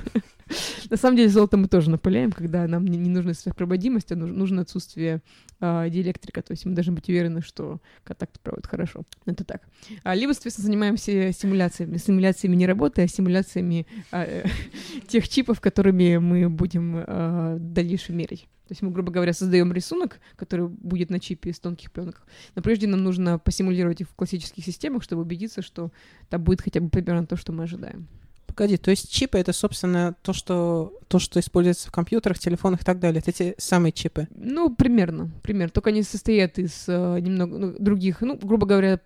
[0.89, 4.31] На самом деле золото мы тоже напыляем, когда нам не, не нужна сверхпроводимость, а нуж-
[4.31, 5.21] нужно отсутствие
[5.59, 6.41] а, диэлектрика.
[6.41, 9.03] То есть мы должны быть уверены, что контакт проводит хорошо.
[9.25, 9.61] Это так.
[10.03, 11.97] А, либо, соответственно, занимаемся симуляциями.
[11.97, 14.45] Симуляциями не работы, а симуляциями э,
[15.07, 18.47] тех чипов, которыми мы будем а, в дальнейшем мерить.
[18.67, 22.25] То есть мы, грубо говоря, создаем рисунок, который будет на чипе из тонких пленок.
[22.55, 25.91] Но прежде нам нужно посимулировать их в классических системах, чтобы убедиться, что
[26.29, 28.07] там будет хотя бы примерно то, что мы ожидаем.
[28.55, 32.85] Погоди, то есть чипы— это, собственно, то, что, то, что используется в компьютерах, телефонах и
[32.85, 33.19] так далее.
[33.19, 34.29] Это те самые чипы.
[34.33, 35.71] Ну, примерно, примерно.
[35.71, 39.01] Только они состоят из э, немного ну, других, ну, грубо говоря,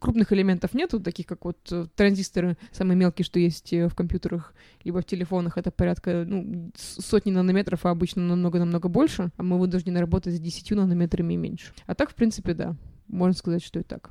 [0.00, 4.54] крупных элементов нету, таких как вот э, транзисторы, самые мелкие, что есть э, в компьютерах,
[4.82, 10.00] либо в телефонах, это порядка, ну, сотни нанометров, а обычно намного-намного больше, а мы вынуждены
[10.00, 11.72] работать с 10 нанометрами и меньше.
[11.84, 12.76] А так, в принципе, да,
[13.08, 14.10] можно сказать, что и так.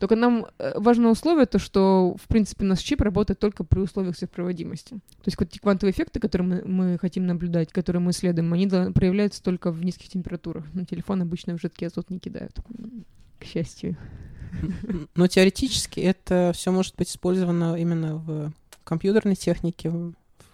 [0.00, 4.16] Только нам э, важно условие то, что, в принципе, наш чип работает только при условиях
[4.16, 4.94] сверхпроводимости.
[4.94, 8.66] То есть вот те квантовые эффекты, которые мы, мы хотим наблюдать, которые мы исследуем, они
[8.66, 10.64] проявляются только в низких температурах.
[10.72, 12.58] На телефон обычно в жидкий азот не кидают.
[13.38, 13.98] К счастью.
[15.14, 18.52] Но теоретически это все может быть использовано именно в
[18.84, 19.92] компьютерной технике,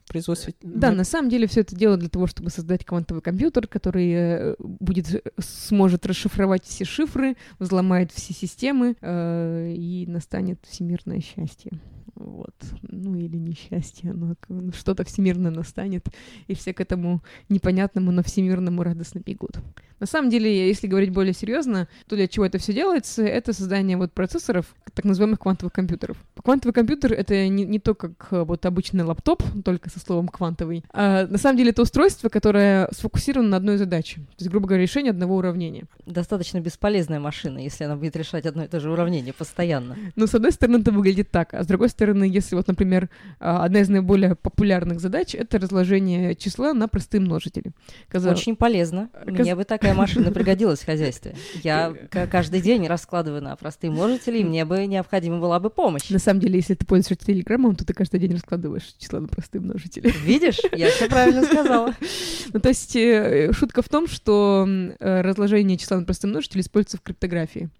[0.06, 0.54] производстве.
[0.62, 4.54] Да, на самом деле все это дело для того, чтобы создать квантовый компьютер, который э,
[4.58, 11.72] будет э, сможет расшифровать все шифры, взломает все системы э, и настанет всемирное счастье.
[12.14, 12.54] Вот.
[12.82, 16.06] Ну или несчастье, но ну, что-то всемирное настанет,
[16.46, 19.58] и все к этому непонятному, но всемирному радостно бегут.
[19.98, 23.96] На самом деле, если говорить более серьезно, то для чего это все делается, это создание
[23.96, 26.18] вот процессоров, так называемых квантовых компьютеров.
[26.42, 30.84] Квантовый компьютер— это не, не то, как э, вот обычный лаптоп, только со словом «квантовый».
[30.92, 34.16] А, на самом деле это устройство, которое сфокусировано на одной задаче.
[34.16, 35.84] То есть, грубо говоря, решение одного уравнения.
[36.04, 39.96] Достаточно бесполезная машина, если она будет решать одно и то же уравнение постоянно.
[40.14, 43.08] Но с одной стороны это выглядит так, а с другой стороны, если вот, например,
[43.40, 47.72] а, одна из наиболее популярных задач— это разложение числа на простые множители.
[48.08, 49.08] Казалось- Очень полезно.
[49.12, 51.34] Каз- Мне бы такая машина пригодилась в хозяйстве.
[51.62, 56.10] Я к- каждый день раскладываю на простые множители, и мне бы необходима была бы помощь.
[56.10, 59.62] На самом деле, если ты пользуешься телеграммом, то ты каждый день раскладываешь числа на простые
[59.62, 60.12] множители.
[60.24, 61.94] Видишь, я все правильно сказала.
[62.52, 66.96] Ну, то есть э, шутка в том, что э, разложение числа на простые множители используется
[66.98, 67.70] в криптографии.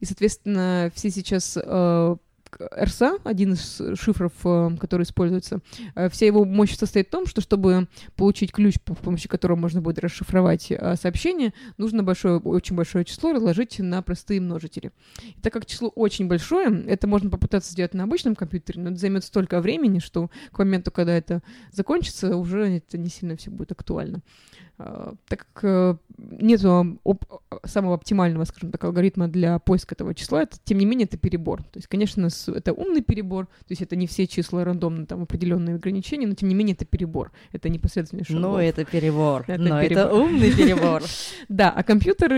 [0.00, 2.16] И, соответственно, все сейчас э,
[2.58, 5.60] RSA, один из шифров, э, который используется,
[5.94, 9.80] э, вся его мощь состоит в том, что чтобы получить ключ, по помощи которого можно
[9.80, 14.92] будет расшифровать э, сообщение, нужно большое, очень большое число разложить на простые множители.
[15.22, 18.98] И так как число очень большое, это можно попытаться сделать на обычном компьютере, но это
[18.98, 23.72] займет столько времени, что к моменту, когда это закончится, уже это не сильно все будет
[23.72, 24.22] актуально.
[24.76, 26.60] Uh, так как uh, нет
[27.64, 31.62] самого оптимального, скажем так, алгоритма для поиска этого числа, это, тем не менее, это перебор.
[31.62, 35.76] То есть, конечно, это умный перебор, то есть это не все числа рандомно, там определенные
[35.76, 38.36] ограничения, но тем не менее это перебор, это непосредственный шаг.
[38.36, 39.98] Ну, это перебор, это но перебор.
[39.98, 41.02] это умный перебор.
[41.48, 42.32] Да, а компьютер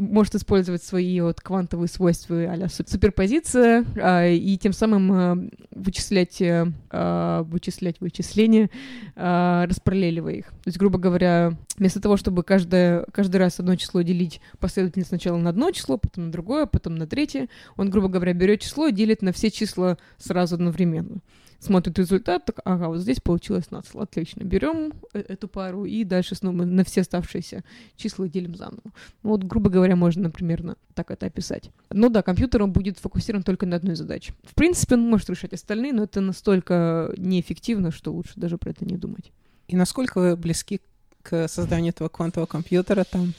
[0.00, 5.36] может использовать свои вот квантовые свойства а суперпозиция а, и тем самым а,
[5.70, 6.42] вычислять,
[6.90, 8.70] вычислять вычисления,
[9.14, 10.46] распараллеливая их.
[10.46, 15.38] То есть, грубо говоря, Вместо того, чтобы каждое, каждый раз одно число делить последовательно сначала
[15.38, 18.92] на одно число, потом на другое, потом на третье, он, грубо говоря, берет число и
[18.92, 21.20] делит на все числа сразу одновременно.
[21.60, 24.44] Смотрит результат, так, ага, вот здесь получилось нацл, отлично.
[24.44, 27.64] Берем э, эту пару и дальше снова на все оставшиеся
[27.96, 28.92] числа делим заново.
[29.24, 31.70] Ну, вот, грубо говоря, можно, например, на, так это описать.
[31.90, 34.34] Но да, компьютер он будет фокусирован только на одной задаче.
[34.44, 38.84] В принципе, он может решать остальные, но это настолько неэффективно, что лучше даже про это
[38.84, 39.32] не думать.
[39.66, 40.80] И насколько вы близки
[41.22, 43.34] к созданию этого квантового компьютера, там,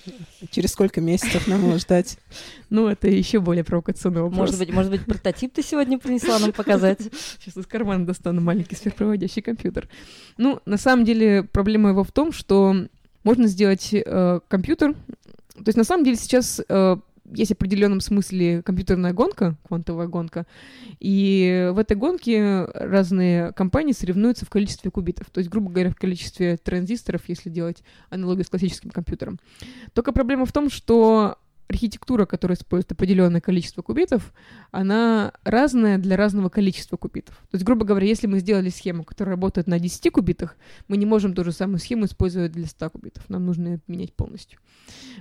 [0.51, 2.17] через сколько месяцев нам его ждать?
[2.69, 4.39] Ну, это еще более провокационный вопрос.
[4.39, 6.99] Может быть, может быть, прототип ты сегодня принесла нам показать?
[7.39, 9.87] Сейчас из кармана достану маленький сверхпроводящий компьютер.
[10.37, 12.75] Ну, на самом деле, проблема его в том, что
[13.23, 14.93] можно сделать э, компьютер.
[14.93, 16.97] То есть, на самом деле, сейчас э,
[17.33, 20.45] есть в определенном смысле компьютерная гонка, квантовая гонка,
[20.99, 25.95] и в этой гонке разные компании соревнуются в количестве кубитов, то есть, грубо говоря, в
[25.95, 29.39] количестве транзисторов, если делать аналогию с классическим компьютером.
[29.93, 31.37] Только проблема в том, что
[31.69, 34.33] архитектура, которая использует определенное количество кубитов,
[34.71, 37.35] она разная для разного количества кубитов.
[37.51, 41.05] То есть, грубо говоря, если мы сделали схему, которая работает на 10 кубитах, мы не
[41.05, 43.29] можем ту же самую схему использовать для 100 кубитов.
[43.29, 44.59] Нам нужно ее менять полностью.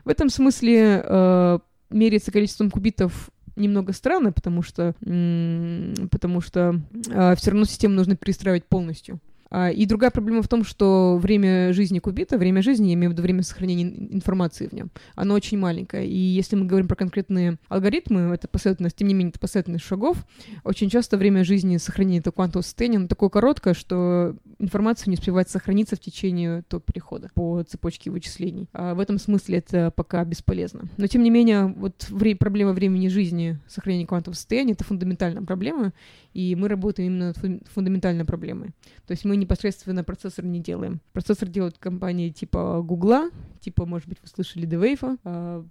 [0.05, 1.59] В этом смысле э,
[1.91, 8.65] меряется количеством кубитов немного странно, потому что, потому что э, все равно систему нужно перестраивать
[8.65, 9.21] полностью.
[9.51, 13.13] А, и другая проблема в том, что время жизни кубита, время жизни, я имею в
[13.15, 16.07] виду время сохранения информации в нем, оно очень маленькое.
[16.07, 20.19] И если мы говорим про конкретные алгоритмы, это последовательность, тем не менее, это последовательность шагов,
[20.65, 25.97] очень часто время жизни сохранения этого квантового состояния такое короткое, что информация не успевает сохраниться
[25.97, 28.69] в течение того перехода по цепочке вычислений.
[28.73, 30.89] А в этом смысле это пока бесполезно.
[30.97, 35.93] Но тем не менее, вот вре- проблема времени жизни сохранения квантового состояния это фундаментальная проблема,
[36.35, 38.71] и мы работаем именно над фундаментальной проблемой.
[39.07, 41.01] То есть мы непосредственно процессор не делаем.
[41.13, 45.65] Процессор делают компании типа Гугла, типа, может быть, вы слышали D-Wave, а,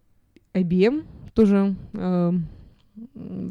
[0.53, 2.33] IBM тоже а,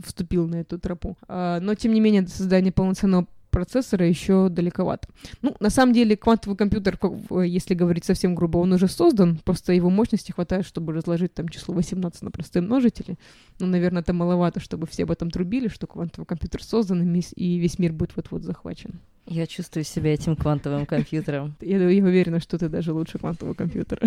[0.04, 1.16] вступил на эту тропу.
[1.28, 5.08] А, но, тем не менее, до создания полноценного процессора еще далековато.
[5.40, 6.98] Ну, на самом деле, квантовый компьютер,
[7.42, 11.74] если говорить совсем грубо, он уже создан, просто его мощности хватает, чтобы разложить там число
[11.74, 13.16] 18 на простые множители.
[13.58, 17.78] Ну, наверное, это маловато, чтобы все об этом трубили, что квантовый компьютер создан, и весь
[17.78, 19.00] мир будет вот-вот захвачен.
[19.24, 21.56] Я чувствую себя этим квантовым компьютером.
[21.62, 24.06] Я, я уверена, что ты даже лучше квантового компьютера.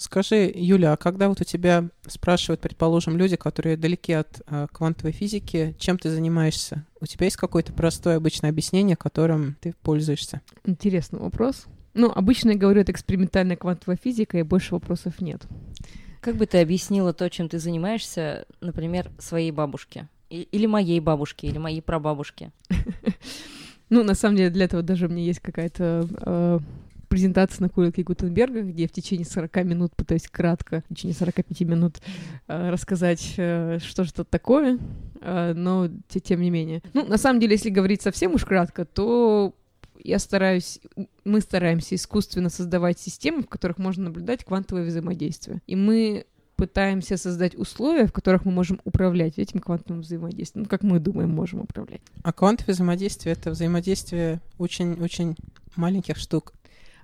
[0.00, 5.12] Скажи, Юля, а когда вот у тебя спрашивают, предположим, люди, которые далеки от э, квантовой
[5.12, 6.86] физики, чем ты занимаешься?
[7.02, 10.40] У тебя есть какое-то простое обычное объяснение, которым ты пользуешься?
[10.64, 11.66] Интересный вопрос.
[11.92, 15.42] Ну, обычно я говорю, это экспериментальная квантовая физика, и больше вопросов нет.
[16.22, 20.08] Как бы ты объяснила то, чем ты занимаешься, например, своей бабушке?
[20.30, 22.52] Или моей бабушке, или моей прабабушке?
[23.92, 26.62] Ну, на самом деле, для этого даже у меня есть какая-то
[27.10, 32.00] презентация на курилке Гутенберга, где в течение 40 минут пытаюсь кратко, в течение 45 минут
[32.46, 34.78] э, рассказать, э, что же это такое,
[35.20, 36.82] э, но тем не менее.
[36.94, 39.52] Ну, на самом деле, если говорить совсем уж кратко, то
[40.04, 40.78] я стараюсь,
[41.24, 45.60] мы стараемся искусственно создавать системы, в которых можно наблюдать квантовое взаимодействие.
[45.66, 50.84] И мы пытаемся создать условия, в которых мы можем управлять этим квантовым взаимодействием, ну, как
[50.84, 52.02] мы думаем, можем управлять.
[52.22, 55.36] А квантовое взаимодействие— это взаимодействие очень-очень
[55.74, 56.52] маленьких штук.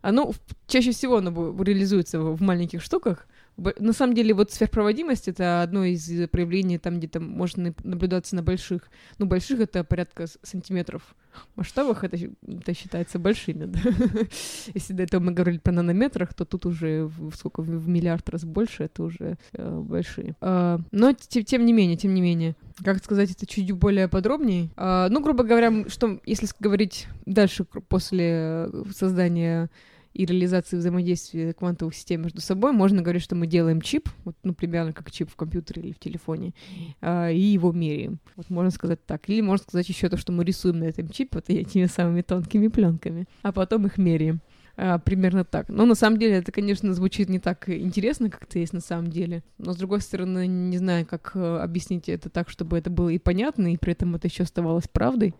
[0.07, 0.33] Оно
[0.69, 3.27] чаще всего оно реализуется в маленьких штуках.
[3.57, 8.43] На самом деле, вот сверхпроводимость— это одно из проявлений, там, где то можно наблюдаться на
[8.43, 8.83] больших.
[9.19, 11.17] Ну, больших— это порядка сантиметров.
[11.55, 13.81] В масштабах это, это считается большими, да?
[14.75, 18.45] Если до этого мы говорили про нанометрах, то тут уже в, сколько, в миллиард раз
[18.45, 20.37] больше, это уже э, большие.
[20.41, 24.71] Э, но тем, тем не менее, тем не менее, как сказать это чуть более подробнее?
[24.77, 29.69] Э, ну, грубо говоря, что если говорить дальше после создания
[30.17, 34.55] и реализации взаимодействия квантовых систем между собой, можно говорить, что мы делаем чип, вот, ну,
[34.55, 36.55] примерно как чип в компьютере или в телефоне,
[37.01, 38.19] э, и его меряем.
[38.37, 39.29] Вот можно сказать так.
[39.29, 42.69] Или можно сказать еще то, что мы рисуем на этом чипе вот этими самыми тонкими
[42.69, 44.41] пленками, а потом их меряем.
[44.79, 45.69] А, примерно так.
[45.69, 49.09] Но на самом деле это, конечно, звучит не так интересно, как это есть на самом
[49.09, 49.43] деле.
[49.59, 53.19] Но с другой стороны, не знаю, как э, объяснить это так, чтобы это было и
[53.19, 55.35] понятно, и при этом это еще оставалось правдой.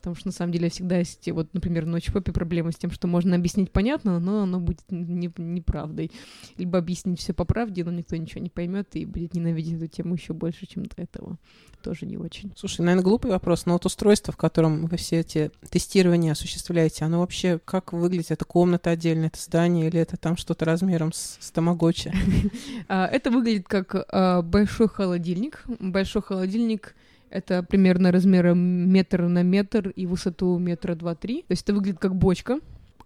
[0.00, 3.06] Потому что на самом деле всегда есть, вот, например, на ночпопе проблема с тем, что
[3.06, 6.10] можно объяснить понятно, но оно будет не, неправдой.
[6.56, 10.14] Либо объяснить все по правде, но никто ничего не поймет и будет ненавидеть эту тему
[10.14, 11.36] еще больше, чем до этого.
[11.82, 12.50] Тоже не очень.
[12.56, 17.20] Слушай, наверное, глупый вопрос, но вот устройство, в котором вы все эти тестирования осуществляете, оно
[17.20, 18.30] вообще как выглядит?
[18.30, 22.12] Это комната отдельно, это здание или это там что-то размером с, с тамагочи?
[22.88, 25.64] А, это выглядит как а, большой холодильник.
[25.78, 26.94] Большой холодильник—
[27.30, 31.42] это примерно размером метр на метр и высоту метра два-три.
[31.42, 32.60] То есть это выглядит как бочка,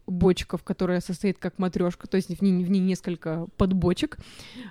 [0.07, 4.19] бочка, в которой состоит как матрешка, то есть в ней, в ней несколько подбочек,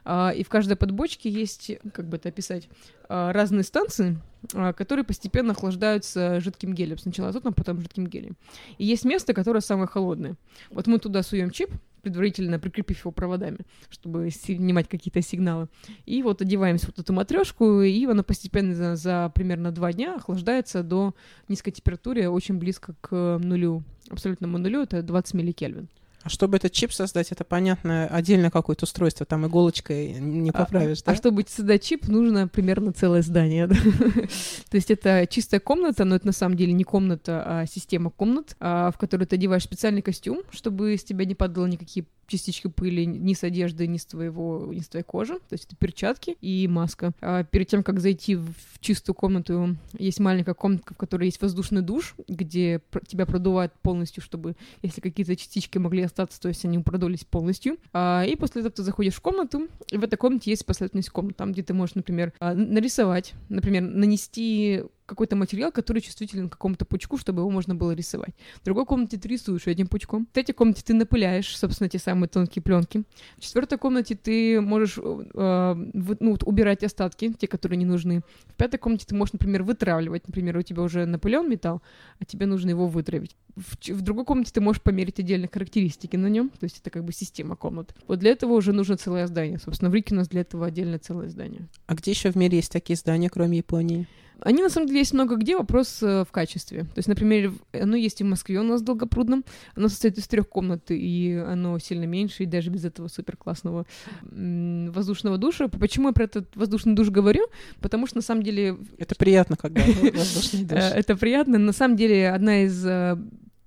[0.05, 2.69] а, и в каждой подбочке есть, как бы это описать,
[3.09, 4.17] а, разные станции,
[4.53, 6.97] а, которые постепенно охлаждаются жидким гелем.
[6.97, 8.35] Сначала азотом, потом жидким гелем.
[8.77, 10.35] И есть место, которое самое холодное.
[10.69, 11.71] Вот мы туда суем чип,
[12.03, 15.69] предварительно прикрепив его проводами, чтобы снимать какие-то сигналы.
[16.05, 20.83] И вот одеваемся вот эту матрешку, и она постепенно за, за примерно два дня охлаждается
[20.83, 21.15] до
[21.47, 25.89] низкой температуры, очень близко к нулю, абсолютному нулю, это 20 милликельвин.
[26.23, 31.01] А чтобы этот чип создать, это понятно, отдельно какое-то устройство, там иголочкой не а, поправишь,
[31.01, 31.11] а, да?
[31.11, 33.67] А чтобы создать чип, нужно примерно целое здание.
[33.67, 33.75] Да?
[34.69, 38.55] То есть это чистая комната, но это на самом деле не комната, а система комнат,
[38.59, 43.05] а, в которую ты одеваешь специальный костюм, чтобы с тебя не падало никакие частички пыли
[43.05, 45.35] ни с одежды, ни с твоего, ни с твоей кожи.
[45.35, 47.11] То есть это перчатки и маска.
[47.21, 51.81] А перед тем, как зайти в чистую комнату, есть маленькая комнатка, в которой есть воздушный
[51.81, 57.25] душ, где тебя продувают полностью, чтобы, если какие-то частички могли остаться, то есть они продулись
[57.25, 57.77] полностью.
[57.91, 61.35] А, и после этого ты заходишь в комнату, и в этой комнате есть последовательность комнат,
[61.35, 66.85] там, где ты можешь, например, а, нарисовать, например, нанести какой-то материал, который чувствителен к какому-то
[66.85, 68.33] пучку, чтобы его можно было рисовать.
[68.61, 70.25] В другой комнате ты рисуешь этим пучком.
[70.25, 73.03] В третьей комнате ты напыляешь, собственно, те самые тонкие пленки.
[73.37, 78.21] В четвертой комнате ты можешь э, ну, убирать остатки, те, которые не нужны.
[78.47, 80.27] В пятой комнате ты можешь, например, вытравливать.
[80.27, 81.81] Например, у тебя уже напылен металл,
[82.19, 83.35] а тебе нужно его вытравить.
[83.55, 87.03] В, в другой комнате ты можешь померить отдельно характеристики на нем, то есть это как
[87.03, 87.95] бы система комнат.
[88.07, 89.59] Вот для этого уже нужно целое здание.
[89.59, 91.67] Собственно, в Рике у нас для этого отдельно целое здание.
[91.85, 94.07] А где еще в мире есть такие здания, кроме Японии?
[94.43, 96.81] Они, на самом деле, есть много где, вопрос э, в качестве.
[96.81, 99.45] То есть, например, оно есть и в Москве у нас в Долгопрудном,
[99.75, 103.85] оно состоит из трех комнат, и оно сильно меньше, и даже без этого супер классного
[104.21, 105.67] воздушного душа.
[105.69, 107.47] Почему я про этот воздушный душ говорю?
[107.79, 108.77] Потому что, на самом деле...
[108.97, 109.81] Это приятно, когда
[110.13, 110.77] воздушный душ.
[110.77, 111.57] Э, это приятно.
[111.57, 113.17] На самом деле, одна из э,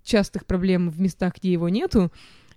[0.06, 2.10] частых проблем в местах, где его нету,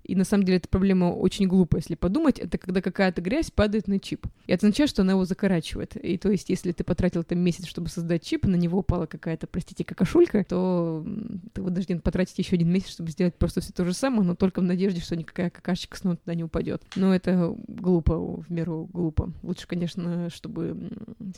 [0.03, 2.39] и на самом деле эта проблема очень глупая, если подумать.
[2.39, 4.25] Это когда какая-то грязь падает на чип.
[4.47, 5.95] И это означает, что она его закорачивает.
[5.97, 9.45] И то есть, если ты потратил там месяц, чтобы создать чип, на него упала какая-то,
[9.45, 11.05] простите, какашулька, то
[11.53, 14.61] ты вынужден потратить еще один месяц, чтобы сделать просто все то же самое, но только
[14.61, 16.81] в надежде, что никакая какашечка снова туда не упадет.
[16.95, 19.31] Но это глупо, в меру глупо.
[19.43, 20.89] Лучше, конечно, чтобы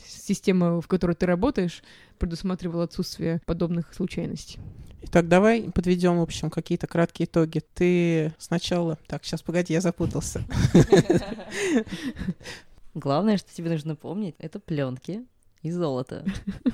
[0.06, 1.82] система, в которой ты работаешь,
[2.18, 4.60] предусматривала отсутствие подобных случайностей.
[5.04, 7.62] Итак, давай подведем, в общем, какие-то краткие итоги.
[7.74, 8.98] Ты сначала...
[9.06, 10.44] Так, сейчас, погоди, я запутался.
[12.94, 15.24] Главное, что тебе нужно помнить, это пленки
[15.62, 16.24] и золото.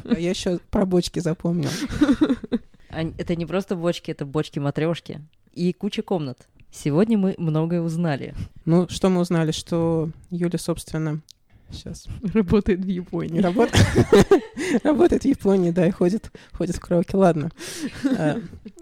[0.05, 1.71] А я еще про бочки запомнил.
[2.91, 5.21] Это не просто бочки, это бочки-матрешки
[5.53, 6.49] и куча комнат.
[6.71, 8.35] Сегодня мы многое узнали.
[8.65, 9.53] Ну, что мы узнали?
[9.53, 11.21] Что Юля, собственно,
[11.71, 12.07] Сейчас.
[12.35, 13.41] Работает в Японии.
[13.41, 13.71] Работ...
[14.83, 17.17] Работает в Японии, да, и ходит, ходит в караоке.
[17.17, 17.51] Ладно.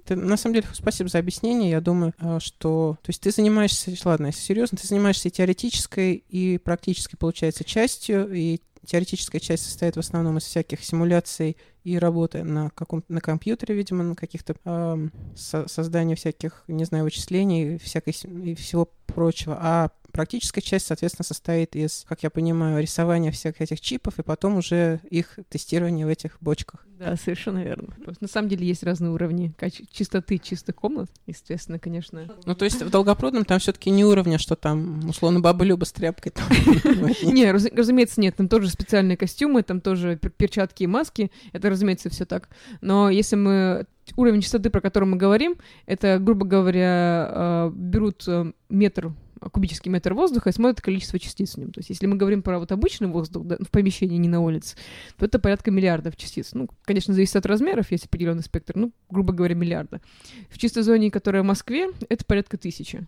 [0.05, 1.71] Ты, на самом деле, спасибо за объяснение.
[1.71, 2.99] Я думаю, а, что...
[3.03, 3.93] То есть ты занимаешься...
[4.05, 10.01] Ладно, если серьезно, ты занимаешься теоретической, и практической, получается, частью, и теоретическая часть состоит в
[10.01, 11.57] основном из всяких симуляций
[11.87, 17.05] и работы на каком на компьютере, видимо, на каких-то э, со создании всяких, не знаю,
[17.05, 18.13] вычислений всякой
[18.43, 19.57] и всего прочего.
[19.61, 24.57] А Практическая часть, соответственно, состоит из, как я понимаю, рисования всех этих чипов и потом
[24.57, 26.87] уже их тестирования в этих бочках.
[26.99, 27.95] Да, совершенно верно.
[28.21, 29.53] На самом деле есть разные уровни
[29.93, 32.35] чистоты чистых комнат, естественно, конечно.
[32.47, 35.85] Ну, то есть в Долгопрудном там все таки не уровня, что там, условно, баба Люба
[35.85, 36.33] с тряпкой.
[37.23, 42.25] Не, разумеется, нет, там тоже специальные костюмы, там тоже перчатки и маски, это, разумеется, все
[42.25, 42.49] так.
[42.81, 45.57] Но если мы уровень чистоты, про который мы говорим,
[45.87, 49.13] это, грубо говоря, а, берут э, метр
[49.53, 51.73] кубический метр воздуха и смотрят количество частиц в нем.
[51.73, 54.77] То есть если мы говорим про вот обычный воздух да, в помещении, не на улице,
[55.19, 56.51] то это порядка миллиардов частиц.
[56.53, 60.01] Ну, конечно, зависит от размеров, есть определенный спектр, ну, грубо говоря, миллиарда.
[60.49, 63.07] В чистой зоне, которая в Москве, это порядка тысячи.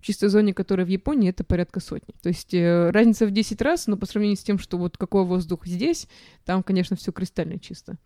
[0.00, 2.14] В чистой зоне, которая в Японии, это порядка сотни.
[2.22, 5.24] То есть э, разница в 10 раз, но по сравнению с тем, что вот какой
[5.24, 6.08] воздух здесь,
[6.44, 7.98] там, конечно, все кристально чисто.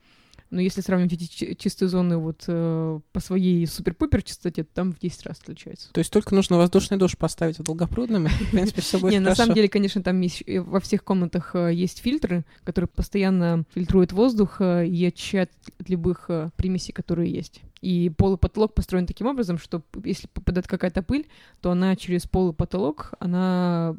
[0.50, 4.98] Но если сравнивать эти чистые зоны вот э, по своей супер-пупер частоте, то там в
[4.98, 5.92] 10 раз отличается.
[5.92, 9.20] То есть только нужно воздушный душ поставить в Долгопрудном, и, в принципе, все будет Не,
[9.20, 10.22] на самом деле, конечно, там
[10.66, 16.30] во всех комнатах э, есть фильтры, которые постоянно фильтруют воздух э, и очищают от любых
[16.56, 17.62] примесей, которые есть.
[17.80, 21.26] И пол и потолок построен таким образом, что если попадает какая-то пыль,
[21.60, 23.96] то она через пол и потолок, она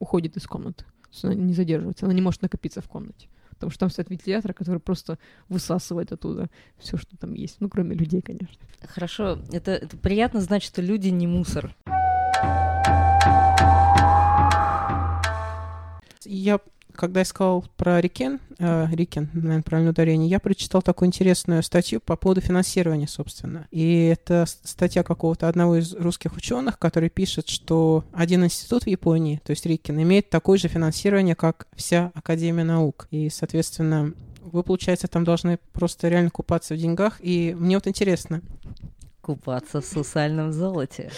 [0.00, 0.84] уходит из комнаты.
[0.84, 3.28] То есть она не задерживается, она не может накопиться в комнате.
[3.60, 5.18] Потому что там стоит вентилятор, который просто
[5.50, 6.48] высасывает оттуда
[6.78, 7.58] все, что там есть.
[7.60, 8.56] Ну, кроме людей, конечно.
[8.80, 11.76] Хорошо, это, это приятно знать, что люди не мусор.
[16.24, 16.60] Я,
[16.94, 22.16] когда искал про Рикен, э, Рикен, наверное, правильное ударение, я прочитал такую интересную статью по
[22.16, 23.66] поводу финансирования, собственно.
[23.70, 29.40] И это статья какого-то одного из русских ученых, который пишет, что один институт в Японии,
[29.44, 33.08] то есть Рикен, имеет такое же финансирование, как вся Академия наук.
[33.10, 37.18] И, соответственно, вы, получается, там должны просто реально купаться в деньгах.
[37.20, 38.40] И мне вот интересно,
[39.20, 41.10] Купаться в сусальном золоте.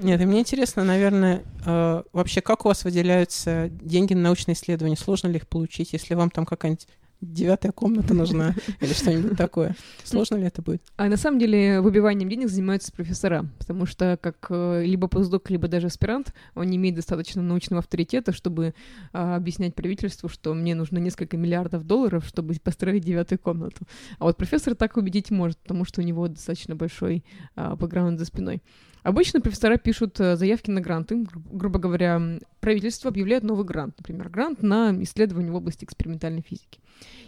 [0.00, 4.96] Нет, и мне интересно, наверное, э, вообще, как у вас выделяются деньги на научные исследования?
[4.96, 6.88] Сложно ли их получить, если вам там какая-нибудь
[7.24, 9.76] девятая комната нужна или что-нибудь такое?
[10.04, 10.82] Сложно ли это будет?
[10.96, 15.68] А на самом деле выбиванием денег занимаются профессора, потому что как э, либо постдок, либо
[15.68, 18.74] даже аспирант, он не имеет достаточно научного авторитета, чтобы
[19.12, 23.86] а, объяснять правительству, что мне нужно несколько миллиардов долларов, чтобы построить девятую комнату.
[24.18, 27.24] А вот профессор так убедить может, потому что у него достаточно большой
[27.56, 28.62] а, бэкграунд за спиной.
[29.04, 31.14] Обычно профессора пишут э, заявки на гранты.
[31.14, 32.20] Гру- Грубо говоря,
[32.60, 36.80] правительство объявляет новый грант, например, грант на исследование в области экспериментальной физики.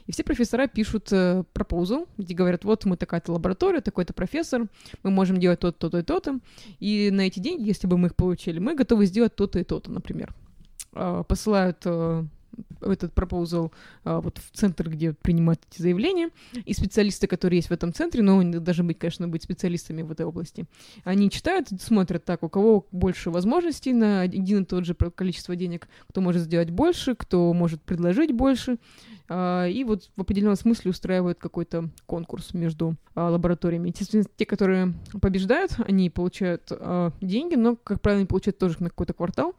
[0.07, 4.63] И все профессора пишут э, пропозал, где говорят, вот мы такая-то лаборатория, такой-то профессор,
[5.03, 6.41] мы можем делать то-то, то-то и то-то,
[6.81, 9.91] и на эти деньги, если бы мы их получили, мы готовы сделать то-то и то-то,
[9.91, 10.33] например.
[10.95, 12.25] А, Посылают э,
[12.81, 13.73] этот пропозал
[14.05, 16.31] а, вот в центр, где принимают эти заявления,
[16.65, 20.11] и специалисты, которые есть в этом центре, но они должны быть, конечно, быть специалистами в
[20.11, 20.67] этой области,
[21.05, 25.89] они читают, смотрят так, у кого больше возможностей на один и тот же количество денег,
[26.09, 28.79] кто может сделать больше, кто может предложить больше,
[29.29, 33.89] а, и вот в определенном смысле устраивают какой-то конкурс между а, лабораториями.
[33.89, 36.71] Естественно, те, которые побеждают, они получают
[37.21, 39.55] деньги, но, как правило, они получают тоже на какой-то квартал,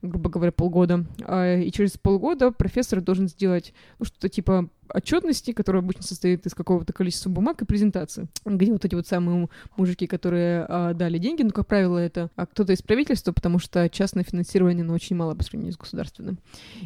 [0.00, 1.04] грубо говоря, полгода.
[1.18, 6.92] И через полгода профессор должен сделать ну, что-то типа отчетности, которая обычно состоит из какого-то
[6.92, 11.50] количества бумаг и презентации, где вот эти вот самые мужики, которые а, дали деньги, ну,
[11.50, 15.42] как правило, это а, кто-то из правительства, потому что частное финансирование, оно очень мало по
[15.42, 16.38] сравнению с государственным.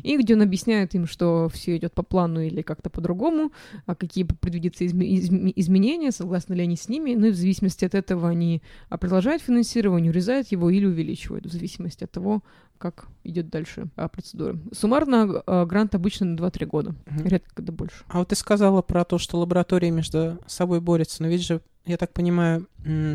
[0.02, 3.52] И где он объясняет им, что все идет по плану или как-то по-другому,
[3.86, 7.84] а какие предвидятся изме- изме- изменения, согласны ли они с ними, ну и в зависимости
[7.84, 12.42] от этого они а, продолжают финансирование, урезают его или увеличивают, в зависимости от того,
[12.78, 14.58] как идет дальше а, процедура.
[14.72, 17.26] Суммарно а, грант обычно на 2-3 года, Мгм.
[17.26, 17.95] редко когда больше.
[18.08, 21.96] А вот ты сказала про то, что лаборатории между собой борются, но ведь же, я
[21.96, 22.66] так понимаю,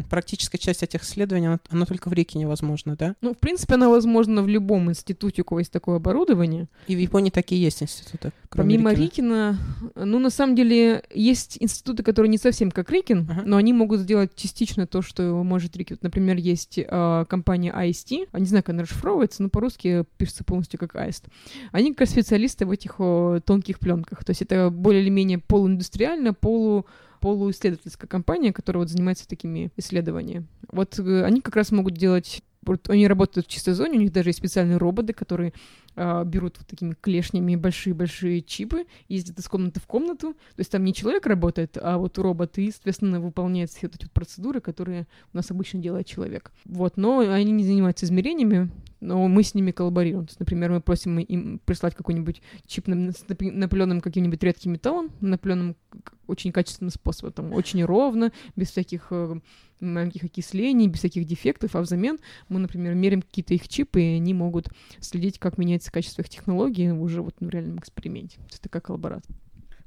[0.09, 3.15] практическая часть этих исследований, она, она только в Рике невозможна, да?
[3.21, 6.67] Ну, в принципе, она возможна в любом институте, у кого есть такое оборудование.
[6.87, 9.01] И в Японии такие есть институты, Помимо Рикина.
[9.03, 9.57] Рикина,
[9.95, 13.43] ну, на самом деле, есть институты, которые не совсем как Рикин, Ага.
[13.45, 15.97] но они могут сделать частично то, что может Рикин.
[15.97, 20.79] Вот, например, есть а, компания IST, не знаю, как она расшифровывается, но по-русски пишется полностью
[20.79, 21.25] как AIST.
[21.71, 24.23] Они как специалисты в этих о, тонких пленках.
[24.23, 26.85] То есть это более или менее полуиндустриально, полу
[27.21, 30.47] полуисследовательская компания, которая вот занимается такими исследованиями.
[30.69, 32.43] Вот э, они как раз могут делать
[32.89, 35.53] они работают в чистой зоне, у них даже есть специальные роботы, которые
[35.95, 40.33] а, берут вот такими клешнями большие-большие чипы, ездят из комнаты в комнату.
[40.33, 44.03] То есть там не человек работает, а вот робот, и, соответственно, выполняет все вот эти
[44.03, 46.51] вот процедуры, которые у нас обычно делает человек.
[46.65, 48.69] Вот, но они не занимаются измерениями,
[49.01, 50.27] но мы с ними коллаборируем.
[50.27, 55.75] То есть, например, мы просим им прислать какой-нибудь чип напыленным каким-нибудь редким металлом, напыленным
[56.27, 59.39] очень качественным способом, там, очень ровно, без всяких э,
[59.81, 64.33] маленьких окислений, без всяких дефектов, а взамен мы, например, меряем какие-то их чипы, и они
[64.33, 68.37] могут следить, как меняется качество их технологий уже вот в реальном эксперименте.
[68.37, 69.35] То есть такая коллаборация.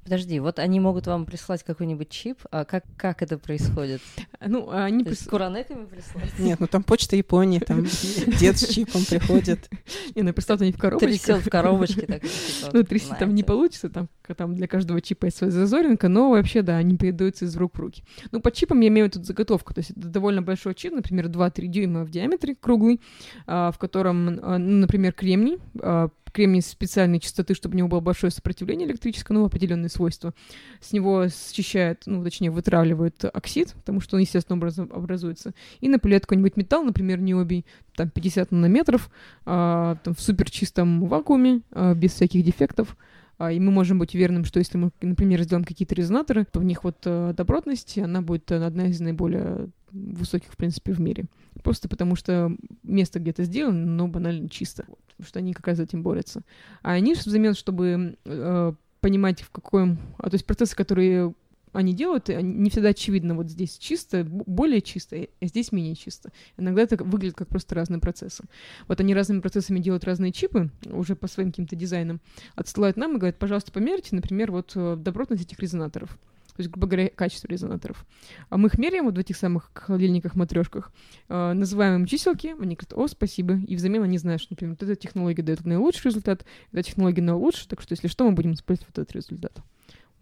[0.04, 4.02] Подожди, вот они могут вам прислать какой-нибудь чип, а как, как это происходит?
[4.44, 6.38] Ну, они То есть с прис- куранетами прислать?
[6.38, 7.84] Нет, ну там почта Японии, там
[8.38, 9.70] дед с чипом приходит.
[10.14, 11.10] Не, ну, представь, они в коробочках.
[11.10, 15.26] Трясет в коробочке так, типа, Ну, трясти там не получится, там там для каждого чипа
[15.26, 18.02] есть своя зазоринка, но вообще, да, они передаются из рук в руки.
[18.30, 21.66] Ну, под чипом я имею тут заготовку, то есть это довольно большой чип, например, 2-3
[21.66, 23.00] дюйма в диаметре, круглый,
[23.46, 28.00] а, в котором, а, ну, например, кремний, а, кремний специальной частоты, чтобы у него было
[28.00, 30.34] большое сопротивление электрическое, ну, определенные свойства.
[30.80, 34.58] С него счищают, ну, точнее, вытравливают оксид, потому что он, естественно,
[34.90, 35.54] образуется.
[35.80, 37.64] И напылят какой-нибудь металл, например, необий,
[37.94, 39.10] там 50 нанометров,
[39.46, 42.96] а, там в супер чистом вакууме, а, без всяких дефектов.
[43.38, 46.64] А, и мы можем быть уверенным, что если мы, например, сделаем какие-то резонаторы, то в
[46.64, 51.26] них вот э, добротность, она будет э, одна из наиболее высоких, в принципе, в мире.
[51.62, 54.84] Просто потому что место где-то сделано, но банально чисто.
[55.08, 56.42] Потому что они как раз за этим борются.
[56.82, 59.98] А они взамен, чтобы э, понимать, в каком...
[60.18, 61.34] А, то есть процессы, которые
[61.74, 66.30] они делают, не всегда очевидно, вот здесь чисто, более чисто, а здесь менее чисто.
[66.56, 68.44] Иногда это выглядит как просто разные процессы.
[68.88, 72.20] Вот они разными процессами делают разные чипы, уже по своим каким-то дизайнам,
[72.54, 76.10] отсылают нам и говорят, пожалуйста, померьте, например, вот э, добротность этих резонаторов.
[76.56, 78.06] То есть, грубо говоря, качество резонаторов.
[78.48, 80.92] А мы их меряем вот в этих самых холодильниках-матрешках,
[81.28, 84.88] э, называем им чиселки, они говорят, о, спасибо, и взамен они знают, что, например, вот
[84.88, 88.88] эта технология дает наилучший результат, эта технология наилучшая, так что, если что, мы будем использовать
[88.94, 89.60] вот этот результат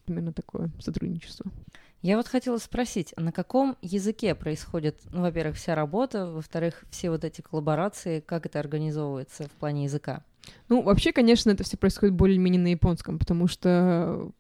[0.05, 1.51] примерно такое сотрудничество.
[2.03, 7.25] Я вот хотела спросить, на каком языке происходит, ну, во-первых, вся работа, во-вторых, все вот
[7.25, 10.25] эти коллаборации, как это организовывается в плане языка?
[10.69, 14.33] Ну, вообще, конечно, это все происходит более-менее на японском, потому что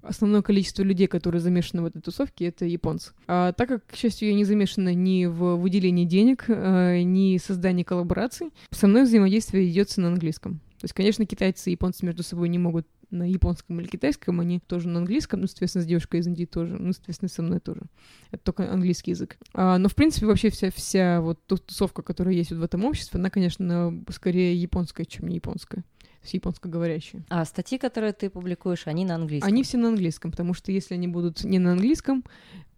[0.00, 3.12] основное количество людей, которые замешаны в этой тусовке, это японцы.
[3.26, 7.42] А так как, к счастью, я не замешана ни в выделении денег, э, ни в
[7.42, 10.60] создании коллабораций, со мной взаимодействие идется на английском.
[10.80, 14.60] То есть, конечно, китайцы и японцы между собой не могут на японском или китайском, они
[14.60, 17.82] тоже на английском, ну, соответственно, с девушкой из Индии тоже, ну, соответственно, со мной тоже.
[18.30, 19.38] Это только английский язык.
[19.54, 23.20] А, но, в принципе, вообще вся, вся вот тусовка, которая есть вот в этом обществе,
[23.20, 25.84] она, конечно, скорее японская, чем не японская
[26.22, 27.24] все японскоговорящие.
[27.28, 29.48] А статьи, которые ты публикуешь, они на английском?
[29.48, 32.24] Они все на английском, потому что если они будут не на английском,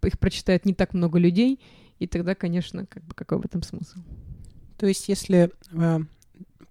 [0.03, 1.59] их прочитает не так много людей,
[1.99, 3.99] и тогда, конечно, как бы какой в этом смысл?
[4.77, 5.99] То есть, если э,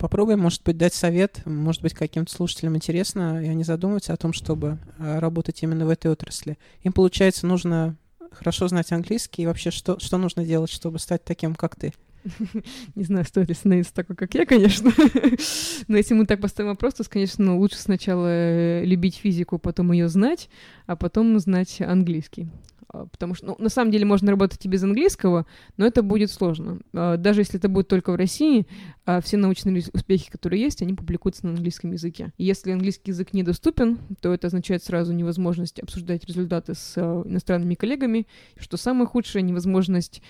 [0.05, 4.35] Попробуем, может быть, дать совет, может быть, каким-то слушателям интересно, и они задумываются о том,
[4.35, 6.59] чтобы э, работать именно в этой отрасли.
[6.83, 7.97] Им, получается, нужно
[8.31, 11.95] хорошо знать английский, и вообще, что, что нужно делать, чтобы стать таким, как ты?
[12.95, 14.93] Не знаю, стоит ли становиться такой, как я, конечно.
[15.89, 20.11] Но если мы так поставим вопрос, то, конечно, лучше сначала э, любить физику, потом ее
[20.11, 20.51] знать,
[20.85, 22.51] а потом знать английский.
[22.95, 26.31] А, потому что, ну, на самом деле можно работать и без английского, но это будет
[26.31, 26.81] сложно.
[26.93, 28.67] А, даже если это будет только в России,
[29.05, 32.33] а, все научные успехи, которые есть, они публикуются на английском языке.
[32.39, 38.27] Если английский язык недоступен, то это означает сразу невозможность обсуждать результаты с иностранными коллегами,
[38.57, 40.23] что самое худшее— невозможность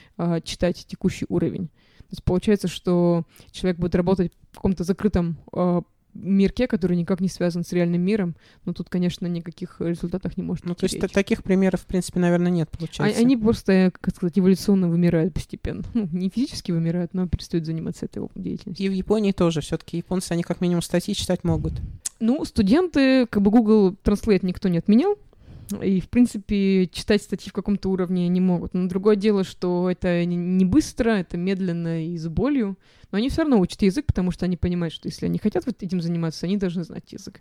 [0.45, 1.69] читать текущий уровень.
[1.99, 5.39] То есть получается, что человек будет работать в каком-то закрытом
[6.15, 10.65] мирке, который никак не связан с реальным миром, но тут, конечно, никаких результатов не может
[10.65, 13.21] Ну, то есть таких примеров, в принципе, наверное, нет, а, получается.
[13.21, 15.83] Они просто, как сказать, эволюционно вымирают постепенно.
[15.95, 18.87] Ну, не физически вымирают, но перестают заниматься этой деятельностью.
[18.87, 21.75] И в Японии тоже все-таки японцы, они как минимум статьи читать могут.
[22.21, 25.19] Ну, студенты, как бы Google Translate никто не отменял,
[25.83, 28.75] и, в принципе, читать статьи в каком-то уровне не могут.
[28.75, 32.79] Но другое дело, что это не быстро, это медленно и с болью.
[33.11, 35.83] Но они все равно учат язык, потому что они понимают, что если они хотят вот
[35.83, 37.41] этим заниматься, они должны знать язык.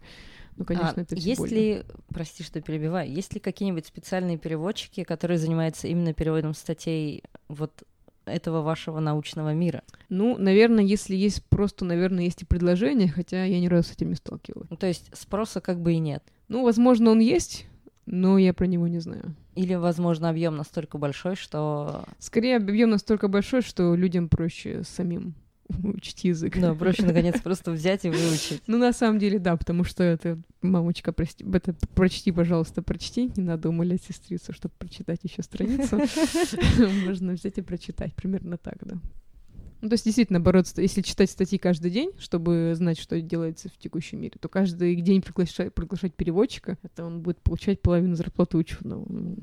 [0.55, 1.55] Ну, конечно, а это есть больно.
[1.55, 7.83] ли, прости, что перебиваю, есть ли какие-нибудь специальные переводчики, которые занимаются именно переводом статей вот
[8.25, 9.83] этого вашего научного мира?
[10.09, 14.09] Ну, наверное, если есть просто, наверное, есть и предложение, хотя я ни разу с этим
[14.09, 14.69] не сталкивалась.
[14.69, 16.23] Ну, то есть спроса как бы и нет.
[16.49, 17.65] Ну, возможно, он есть,
[18.05, 19.35] но я про него не знаю.
[19.55, 22.05] Или, возможно, объем настолько большой, что...
[22.19, 25.35] Скорее, объем настолько большой, что людям проще самим
[25.83, 26.59] учить язык.
[26.59, 28.61] Да, проще, наконец, просто взять и выучить.
[28.67, 33.31] Ну, на самом деле, да, потому что это, мамочка, прости, это прочти, пожалуйста, прочти.
[33.35, 35.97] Не надо умолять сестрицу, чтобы прочитать еще страницу.
[37.05, 38.95] Можно взять и прочитать, примерно так, да.
[39.83, 43.77] Ну, то есть, действительно, бороться, если читать статьи каждый день, чтобы знать, что делается в
[43.77, 49.05] текущем мире, то каждый день приглашать, приглашать переводчика, это он будет получать половину зарплаты ученого.
[49.09, 49.35] Ну,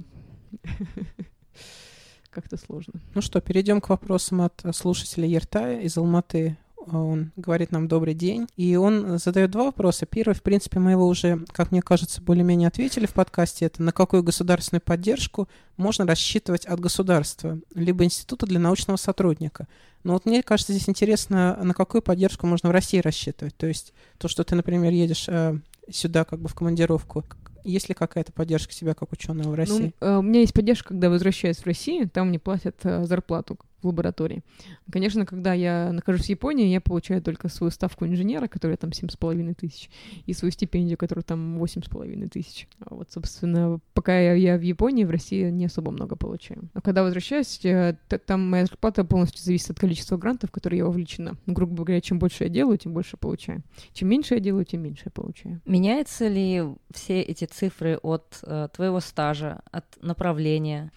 [2.30, 2.94] как-то сложно.
[3.14, 6.56] Ну что, перейдем к вопросам от слушателя Ертая из Алматы.
[6.86, 8.46] Он говорит нам добрый день.
[8.56, 10.06] И он задает два вопроса.
[10.06, 13.66] Первый, в принципе, мы его уже, как мне кажется, более-менее ответили в подкасте.
[13.66, 19.68] Это на какую государственную поддержку можно рассчитывать от государства, либо института для научного сотрудника.
[20.02, 23.56] Но вот мне кажется, здесь интересно, на какую поддержку можно в России рассчитывать.
[23.56, 25.58] То есть то, что ты, например, едешь э,
[25.90, 27.24] сюда как бы в командировку,
[27.64, 29.94] есть ли какая-то поддержка себя как ученого в России?
[30.00, 33.86] Ну, у меня есть поддержка, когда возвращаюсь в Россию, там мне платят э, зарплату в
[33.86, 34.42] лаборатории.
[34.90, 39.54] Конечно, когда я нахожусь в Японии, я получаю только свою ставку инженера, которая там 7,5
[39.54, 39.90] тысяч,
[40.26, 42.68] и свою стипендию, которая там 8,5 тысяч.
[42.80, 46.68] А вот, собственно, пока я, я в Японии, в России не особо много получаю.
[46.74, 50.84] Но когда возвращаюсь, э, там моя зарплата полностью зависит от количества грантов, в которые я
[50.84, 51.36] вовлечена.
[51.46, 53.62] Ну, грубо говоря, чем больше я делаю, тем больше получаю.
[53.92, 55.60] Чем меньше я делаю, тем меньше я получаю.
[55.64, 60.90] Меняются ли все эти цифры от э, твоего стажа, от направления?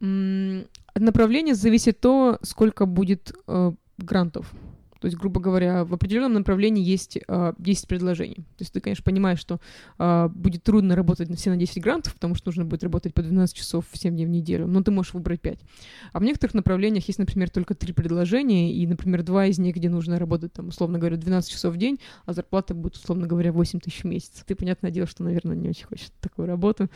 [0.00, 4.52] От направления зависит то, сколько будет э, грантов.
[5.00, 8.36] То есть, грубо говоря, в определенном направлении есть э, 10 предложений.
[8.36, 9.60] То есть ты, конечно, понимаешь, что
[9.98, 13.56] э, будет трудно работать все на 10 грантов, потому что нужно будет работать по 12
[13.56, 15.58] часов 7 дней в неделю, но ты можешь выбрать 5.
[16.12, 19.88] А в некоторых направлениях есть, например, только 3 предложения, и, например, два из них, где
[19.88, 23.80] нужно работать, там, условно говоря, 12 часов в день, а зарплата будет, условно говоря, 8
[23.80, 24.44] тысяч в месяц.
[24.46, 26.88] Ты, понятное дело, что, наверное, не очень хочешь такую работу.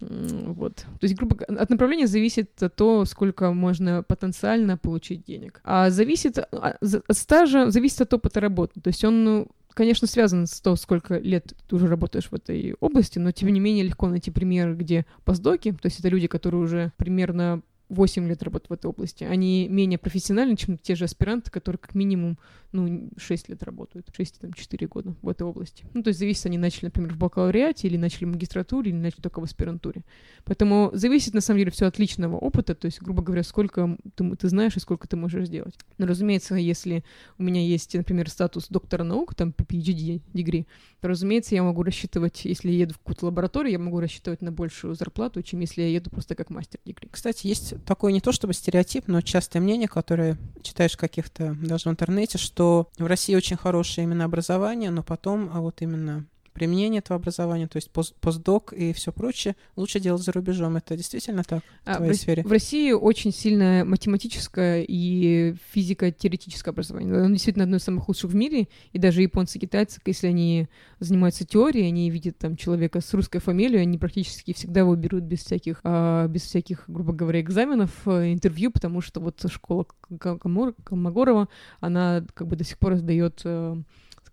[0.00, 0.76] Вот.
[0.76, 5.60] То есть, грубо говоря, от направления зависит то, сколько можно потенциально получить денег.
[5.64, 7.16] А зависит а, от
[7.46, 8.80] стажа, зависит от опыта работы.
[8.80, 12.74] То есть он ну, конечно, связан с то, сколько лет ты уже работаешь в этой
[12.80, 16.62] области, но тем не менее легко найти пример, где постдоки, то есть это люди, которые
[16.62, 17.62] уже примерно
[17.94, 21.94] 8 лет работают в этой области, они менее профессиональны, чем те же аспиранты, которые как
[21.94, 22.38] минимум
[22.74, 25.86] ну, 6 лет работают, 6-4 года в этой области.
[25.94, 29.20] Ну, то есть зависит, они начали, например, в бакалавриате, или начали в магистратуре, или начали
[29.20, 30.02] только в аспирантуре.
[30.44, 34.36] Поэтому зависит, на самом деле, все от личного опыта, то есть, грубо говоря, сколько ты,
[34.36, 35.78] ты знаешь и сколько ты можешь сделать.
[35.98, 37.04] Но, разумеется, если
[37.38, 40.66] у меня есть, например, статус доктора наук, там, PhD, degree,
[41.00, 44.50] то, разумеется, я могу рассчитывать, если я еду в какую-то лабораторию, я могу рассчитывать на
[44.50, 47.08] большую зарплату, чем если я еду просто как мастер дегри.
[47.08, 51.92] Кстати, есть такое не то чтобы стереотип, но частое мнение, которое читаешь каких-то даже в
[51.92, 57.18] интернете, что в России очень хорошее именно образование, но потом а вот именно применение этого
[57.18, 60.76] образования, то есть пост постдок и все прочее, лучше делать за рубежом.
[60.76, 62.42] Это действительно так в а, твоей в, сфере?
[62.44, 67.14] В России очень сильное математическое и физико-теоретическое образование.
[67.14, 70.68] Оно действительно одно из самых лучших в мире, и даже японцы, китайцы, если они
[71.00, 75.40] занимаются теорией, они видят там человека с русской фамилией, они практически всегда его берут без
[75.40, 79.86] всяких, а, без всяких, грубо говоря, экзаменов, э, интервью, потому что вот школа
[80.18, 81.48] Колмогорова,
[81.80, 83.76] она как бы до сих пор сдает э,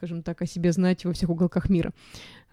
[0.01, 1.91] скажем так, о себе знать во всех уголках мира.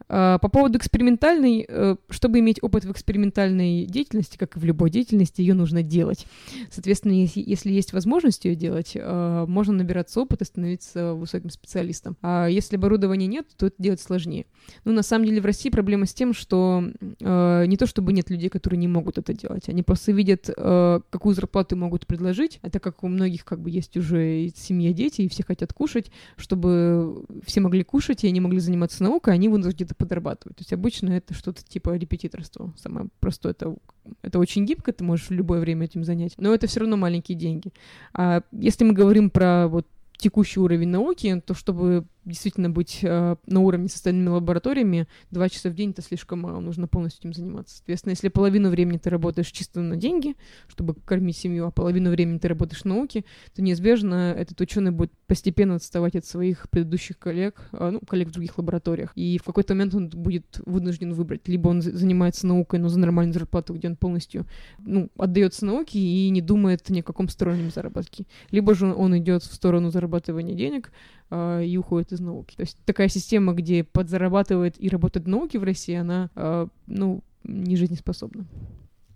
[0.09, 4.91] А, по поводу экспериментальной, э, чтобы иметь опыт в экспериментальной деятельности, как и в любой
[4.91, 6.27] деятельности, ее нужно делать.
[6.71, 12.17] Соответственно, если, если есть возможность ее делать, э, можно набираться опыт и становиться высоким специалистом.
[12.23, 14.47] А если оборудования нет, то это делать сложнее.
[14.85, 16.85] Ну, на самом деле в России проблема с тем, что
[17.21, 21.35] э, не то чтобы нет людей, которые не могут это делать, они просто видят, какую
[21.35, 25.29] зарплату могут предложить, а так как у многих как бы есть уже семья, дети, и
[25.29, 29.95] все хотят кушать, чтобы все могли кушать, и они могли заниматься наукой, они вынуждены где-то
[29.95, 30.57] подрабатывать.
[30.57, 32.73] То есть обычно это что-то типа репетиторства.
[32.77, 33.75] Самое простое это,
[34.23, 37.37] это очень гибко, ты можешь в любое время этим занять, но это все равно маленькие
[37.37, 37.73] деньги.
[38.13, 39.87] А если мы говорим про вот
[40.17, 45.71] текущий уровень науки, то чтобы действительно быть э, на уровне с остальными лабораториями, два часа
[45.71, 47.77] в день это слишком мало, нужно полностью этим заниматься.
[47.77, 50.37] Соответственно, если половину времени ты работаешь чисто на деньги,
[50.69, 53.25] чтобы кормить семью, а половину времени ты работаешь в науке,
[53.55, 58.33] то неизбежно этот ученый будет постепенно отставать от своих предыдущих коллег, э, ну, коллег в
[58.33, 59.13] других лабораториях.
[59.15, 61.49] И в какой-то момент он будет вынужден выбрать.
[61.49, 64.47] Либо он занимается наукой, но за нормальную зарплату, где он полностью
[64.79, 68.27] ну, отдается науке и не думает ни о каком стороннем заработке.
[68.51, 70.93] Либо же он идет в сторону зарабатывания денег,
[71.31, 72.57] э, и уходит из науки.
[72.57, 77.23] То есть такая система, где подзарабатывает и работает в науке в России, она, э, ну,
[77.45, 78.47] не жизнеспособна.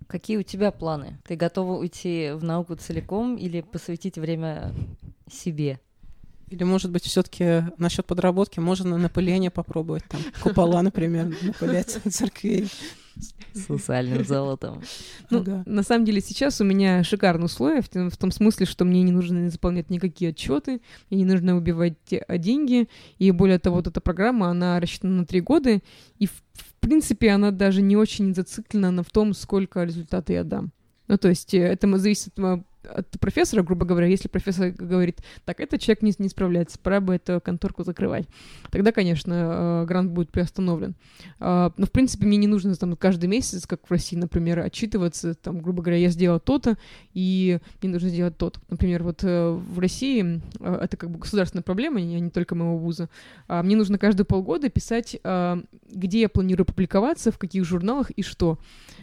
[0.07, 1.19] Какие у тебя планы?
[1.25, 4.75] Ты готова уйти в науку целиком или посвятить время
[5.31, 5.81] себе?
[6.49, 12.69] Или, может быть, все-таки насчет подработки можно напыление попробовать, там, купола, например, напылять церквей.
[13.53, 14.83] С сусальным золотом.
[15.31, 15.63] Ну, ага.
[15.67, 19.13] на самом деле, сейчас у меня шикарные условия, в, в том смысле, что мне не
[19.13, 21.95] нужно заполнять никакие отчеты, мне не нужно убивать
[22.29, 22.89] деньги,
[23.19, 25.81] и более того, вот эта программа, она рассчитана на три года,
[26.19, 30.45] и, в, в принципе, она даже не очень зациклена на в том, сколько результата я
[30.45, 30.73] дам.
[31.09, 35.61] Ну, то есть э, это зависит от от профессора, грубо говоря, если профессор говорит, так,
[35.61, 38.27] этот человек не, не справляется, пора бы эту конторку закрывать,
[38.71, 40.95] тогда, конечно, э, грант будет приостановлен.
[41.39, 45.35] А, но, в принципе, мне не нужно там каждый месяц, как в России, например, отчитываться,
[45.35, 46.77] там, грубо говоря, я сделал то-то,
[47.15, 48.61] и мне нужно сделать то-то.
[48.69, 52.79] Например, вот э, в России э, это как бы государственная проблема, а не только моего
[52.79, 53.09] вуза.
[53.49, 58.59] А мне нужно каждые полгода писать, где я планирую публиковаться, в каких журналах и что.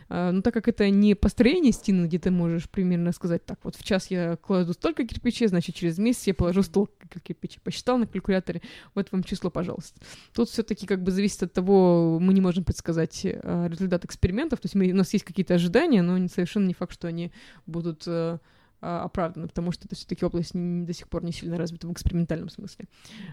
[0.10, 3.69] А, но так как это не построение стены, где ты можешь примерно сказать, так, вот
[3.76, 7.62] в час я кладу столько кирпичей, значит, через месяц я положу столько кирпичей.
[7.64, 8.62] Посчитал на калькуляторе,
[8.96, 10.00] вот вам число, пожалуйста.
[10.34, 14.60] Тут все таки как бы зависит от того, мы не можем предсказать э, результат экспериментов,
[14.60, 17.32] то есть мы, у нас есть какие-то ожидания, но совершенно не факт, что они
[17.66, 18.40] будут э,
[18.82, 22.50] оправдано, потому что это все-таки область не, до сих пор не сильно развита в экспериментальном
[22.50, 22.86] смысле.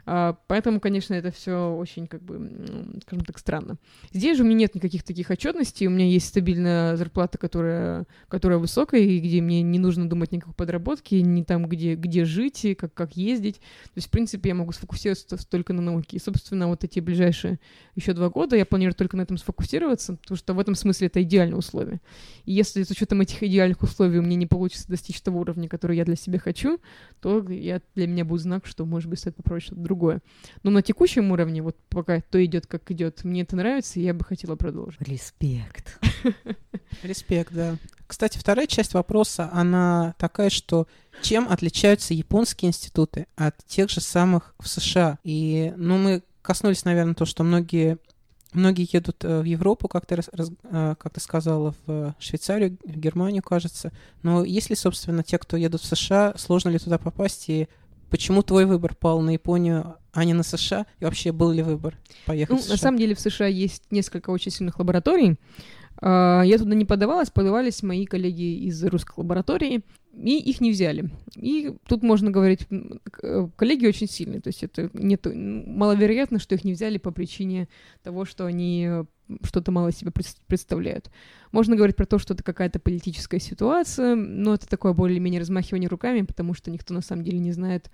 [0.05, 3.77] А, поэтому, конечно, это все очень, как бы, скажем так, странно.
[4.13, 8.59] Здесь же у меня нет никаких таких отчетностей, у меня есть стабильная зарплата, которая, которая
[8.59, 12.75] высокая, и где мне не нужно думать никакой подработки, не там, где, где жить, и
[12.75, 13.57] как, как ездить.
[13.57, 16.17] То есть, в принципе, я могу сфокусироваться только на науке.
[16.17, 17.61] И, собственно, вот эти ближайшие
[17.95, 21.23] еще два года я планирую только на этом сфокусироваться, потому что в этом смысле это
[21.23, 22.01] идеальные условия.
[22.45, 25.97] И если с учетом этих идеальных условий у меня не получится достичь того уровня, который
[25.97, 26.81] я для себя хочу,
[27.21, 30.21] то я, для меня будет знак, что, может быть, стоит попробовать что-то другое.
[30.63, 34.15] Но на текущем уровне, вот пока то идет, как идет, мне это нравится, и я
[34.15, 35.01] бы хотела продолжить.
[35.01, 36.01] Респект.
[37.03, 37.77] Респект, да.
[38.07, 40.87] Кстати, вторая часть вопроса, она такая, что
[41.23, 45.19] чем отличаются японские институты от тех же самых в США?
[45.25, 47.99] И, ну, мы коснулись, наверное, то, что многие
[48.57, 52.97] Многие едут э, в Европу, как ты, раз, э, как ты сказала, в Швейцарию, в
[52.99, 53.93] Германию, кажется.
[54.23, 57.51] Но есть ли, собственно, те, кто едут в США, сложно ли туда попасть?
[57.51, 57.69] И
[58.09, 60.87] почему твой выбор пал на Японию, а не на США?
[61.01, 62.73] И вообще был ли выбор поехать ну, в США?
[62.73, 65.37] На самом деле в США есть несколько очень сильных лабораторий.
[66.01, 69.83] А, я туда не подавалась, подавались мои коллеги из русской лаборатории
[70.17, 71.11] и их не взяли.
[71.35, 72.67] И тут можно говорить,
[73.23, 77.69] э, коллеги очень сильные, то есть это нет, маловероятно, что их не взяли по причине
[78.03, 79.05] того, что они э,
[79.43, 80.13] что-то мало себе
[80.47, 81.11] представляют.
[81.53, 86.23] Можно говорить про то, что это какая-то политическая ситуация, но это такое более-менее размахивание руками,
[86.23, 87.91] потому что никто на самом деле не знает,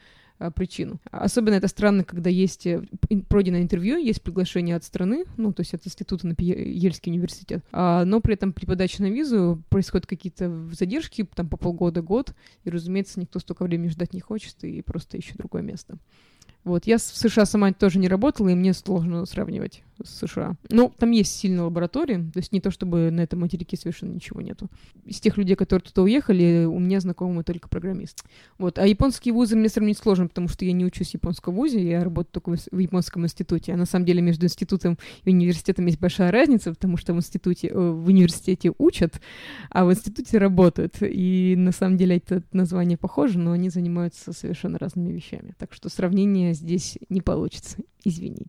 [0.51, 1.01] причину.
[1.11, 2.83] Особенно это странно, когда есть э,
[3.29, 8.05] пройденное интервью, есть приглашение от страны, ну, то есть от института на Ельский университет, а,
[8.05, 12.35] но при этом при подаче на визу происходят какие-то задержки, там по полгода, год,
[12.65, 15.99] и, разумеется, никто столько времени ждать не хочет, и просто ищет другое место.
[16.65, 20.57] Вот, я в США сама тоже не работала, и мне сложно сравнивать США.
[20.71, 24.41] Но там есть сильные лаборатории, то есть не то, чтобы на этом материке совершенно ничего
[24.41, 24.69] нету.
[25.05, 28.23] Из тех людей, которые туда уехали, у меня знакомые только программисты.
[28.59, 31.83] Вот, а японские вузы мне сравнить сложно, потому что я не учусь в японском вузе,
[31.83, 33.73] я работаю только в японском институте.
[33.73, 37.69] А на самом деле между институтом и университетом есть большая разница, потому что в институте,
[37.69, 39.21] э, в университете учат,
[39.71, 40.97] а в институте работают.
[41.01, 45.55] И на самом деле это название похоже, но они занимаются совершенно разными вещами.
[45.59, 47.79] Так что сравнение здесь не получится.
[48.05, 48.47] Извини.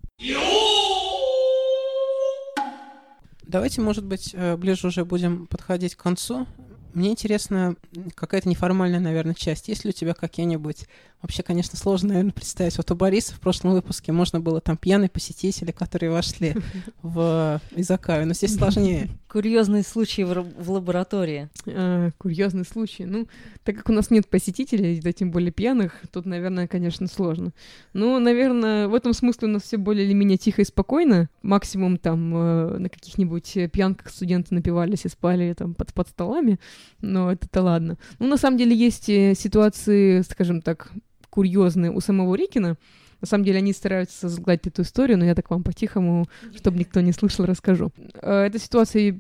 [3.45, 6.47] Давайте, может быть, э, ближе уже будем подходить к концу.
[6.93, 7.75] Мне интересно,
[8.13, 9.67] какая-то неформальная, наверное, часть.
[9.67, 10.85] Есть ли у тебя какие-нибудь...
[11.21, 12.77] Вообще, конечно, сложно, наверное, представить.
[12.77, 16.55] Вот у Бориса в прошлом выпуске можно было там пьяные посетители, которые вошли
[17.01, 19.09] в Изакаю, но здесь сложнее.
[19.34, 21.49] Курьезные случаи в, в лаборатории.
[21.65, 23.05] А, курьезный случай.
[23.05, 23.27] Ну,
[23.63, 27.51] так как у нас нет посетителей, да тем более пьяных, тут, наверное, конечно, сложно.
[27.93, 31.29] Ну, наверное, в этом смысле у нас все более или менее тихо и спокойно.
[31.41, 36.59] Максимум там э, на каких-нибудь пьянках студенты напивались и спали там под, под столами
[37.03, 37.97] но это-то ладно.
[38.19, 40.91] Ну, на самом деле, есть э, ситуации, скажем так,
[41.29, 42.77] курьезные у самого Рикина.
[43.24, 46.26] На самом деле, они стараются сгладить эту историю, но я так вам по-тихому,
[46.57, 47.93] чтобы никто не слышал, расскажу.
[48.21, 49.17] Э, эта ситуация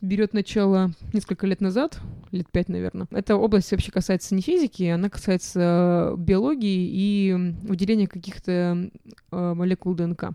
[0.00, 3.06] берет начало несколько лет назад, лет пять, наверное.
[3.10, 8.88] Эта область вообще касается не физики, она касается биологии и выделения каких-то
[9.30, 10.30] э, молекул ДНК.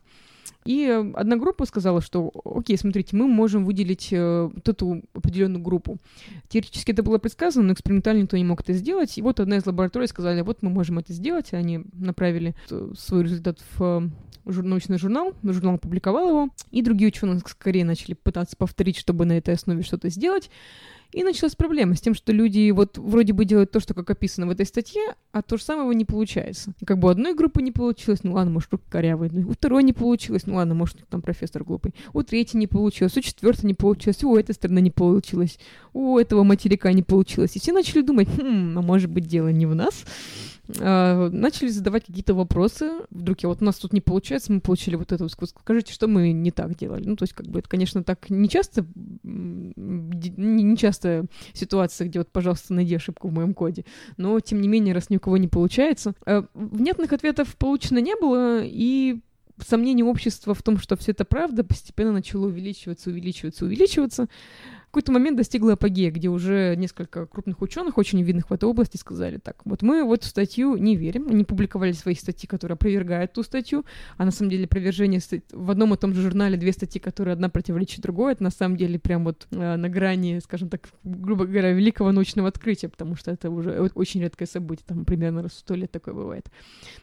[0.65, 5.97] И э, одна группа сказала, что, окей, смотрите, мы можем выделить э, эту определенную группу.
[6.49, 9.17] Теоретически это было предсказано, но экспериментально никто не мог это сделать.
[9.17, 11.53] И вот одна из лабораторий сказали, вот мы можем это сделать.
[11.53, 12.55] И они направили
[12.97, 14.09] свой результат в э,
[14.45, 19.53] научный журнал, журнал опубликовал его, и другие ученые скорее начали пытаться повторить, чтобы на этой
[19.53, 20.49] основе что-то сделать.
[21.11, 24.45] И началась проблема с тем, что люди вот вроде бы делают то, что как описано
[24.45, 26.73] в этой статье, а то же самого не получается.
[26.85, 29.93] Как бы у одной группы не получилось, ну ладно, может, руки корявые, у второй не
[29.93, 34.23] получилось, ну ладно, может, там профессор глупый, у третьей не получилось, у четвертой не получилось,
[34.23, 35.57] у этой стороны не получилось,
[35.93, 37.55] у этого материка не получилось.
[37.55, 40.05] И все начали думать, хм, а может быть, дело не в нас,
[40.77, 42.91] начали задавать какие-то вопросы.
[43.09, 45.27] Вдруг я вот у нас тут не получается, мы получили вот это.
[45.27, 47.05] Скажите, что мы не так делали?
[47.05, 48.85] Ну, то есть, как бы это, конечно, так не часто,
[51.53, 53.83] ситуация, где вот, пожалуйста, найди ошибку в моем коде.
[54.17, 56.13] Но, тем не менее, раз ни у кого не получается.
[56.25, 59.19] А, внятных ответов получено не было, и
[59.67, 64.29] сомнение общества в том, что все это правда, постепенно начало увеличиваться, увеличиваться, увеличиваться
[64.89, 69.37] какой-то момент достигла апогея, где уже несколько крупных ученых, очень видных в этой области, сказали
[69.37, 73.43] так, вот мы в эту статью не верим, они публиковали свои статьи, которые опровергают ту
[73.43, 73.85] статью,
[74.17, 75.21] а на самом деле опровержение
[75.51, 78.77] в одном и том же журнале две статьи, которые одна противоречит другой, это на самом
[78.77, 83.31] деле прям вот э, на грани, скажем так, грубо говоря, великого научного открытия, потому что
[83.31, 86.49] это уже очень редкое событие, там примерно раз в сто лет такое бывает.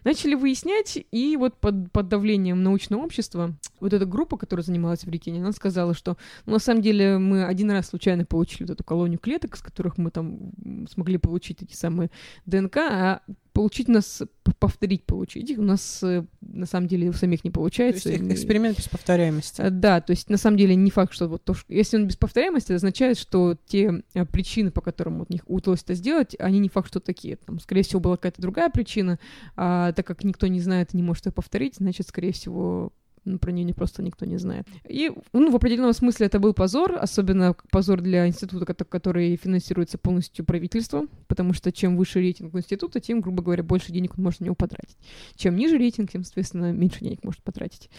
[0.02, 5.08] Начали выяснять, и вот под, под давлением научного общества вот эта группа, которая занималась в
[5.08, 6.16] Рикине, она сказала, что
[6.46, 9.98] ну, на самом деле мы один раз случайно получили вот эту колонию клеток, с которых
[9.98, 10.52] мы там
[10.90, 12.10] смогли получить эти самые
[12.44, 13.22] ДНК, а
[13.52, 14.22] получить нас,
[14.58, 18.04] повторить получить их у нас э, на самом деле у самих не получается.
[18.04, 19.62] То есть эксперимент без повторяемости.
[19.62, 21.72] Э, да, то есть на самом деле не факт, что вот то, что...
[21.72, 25.82] Если он без повторяемости, это означает, что те э, причины, по которым вот них удалось
[25.82, 27.36] это сделать, они не факт, что такие.
[27.36, 29.18] Там, скорее всего, была какая-то другая причина,
[29.56, 32.92] а так как никто не знает и не может это повторить, значит, скорее всего,
[33.40, 34.66] про нее не просто никто не знает.
[34.88, 40.44] И ну, в определенном смысле это был позор, особенно позор для института, который финансируется полностью
[40.44, 44.46] правительством, потому что чем выше рейтинг института, тем, грубо говоря, больше денег он может на
[44.46, 44.96] него потратить.
[45.34, 47.90] Чем ниже рейтинг, тем, соответственно, меньше денег может потратить.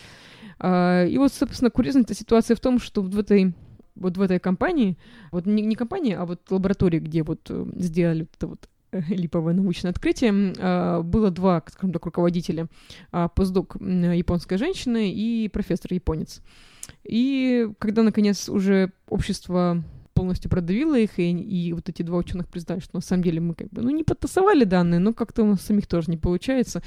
[0.60, 3.54] А, и вот, собственно, курьезная ситуация в том, что в этой
[3.96, 4.98] вот в этой компании,
[5.32, 8.70] вот не, не компании, а вот лаборатории, где вот э, сделали это вот
[9.10, 10.54] липовое научное открытие.
[10.60, 12.68] А, было два, скажем так, руководителя.
[13.12, 16.42] А, постдок японская женщина и профессор японец.
[17.04, 19.84] И когда, наконец, уже общество
[20.18, 23.54] полностью продавило их, и, и вот эти два ученых признали, что на самом деле мы
[23.54, 26.82] как бы, ну, не подтасовали данные, но как-то у нас самих тоже не получается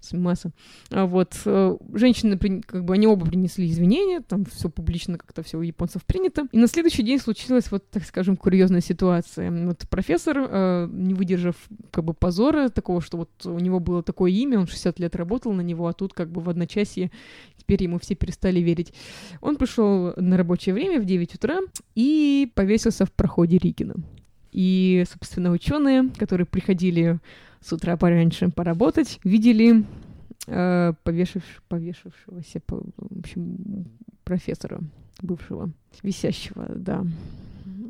[0.00, 0.52] с масса.
[0.90, 5.58] А вот э, женщины, как бы, они оба принесли извинения, там все публично как-то все
[5.58, 6.46] у японцев принято.
[6.52, 9.50] И на следующий день случилась вот, так скажем, курьезная ситуация.
[9.66, 11.56] Вот профессор, э, не выдержав
[11.90, 15.52] как бы позора такого, что вот у него было такое имя, он 60 лет работал
[15.52, 17.10] на него, а тут как бы в одночасье
[17.68, 18.94] теперь ему все перестали верить.
[19.42, 21.58] Он пришел на рабочее время в 9 утра
[21.94, 23.94] и повесился в проходе Рикина.
[24.52, 27.18] И, собственно, ученые, которые приходили
[27.60, 29.84] с утра пораньше поработать, видели
[30.46, 33.84] э, повешив, повешившегося, в общем,
[34.24, 34.80] профессора
[35.20, 35.70] бывшего,
[36.02, 37.04] висящего, да,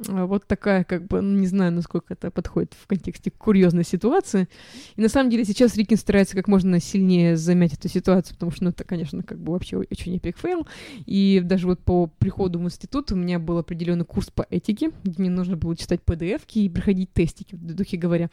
[0.07, 4.49] вот такая, как бы, ну, не знаю, насколько это подходит в контексте курьезной ситуации.
[4.97, 8.65] И на самом деле сейчас Рикен старается как можно сильнее замять эту ситуацию, потому что,
[8.65, 10.67] ну, это, конечно, как бы вообще очень epic fail.
[11.07, 15.23] И даже вот по приходу в институт у меня был определенный курс по этике, где
[15.23, 18.31] мне нужно было читать pdf и проходить тестики, в духе говоря.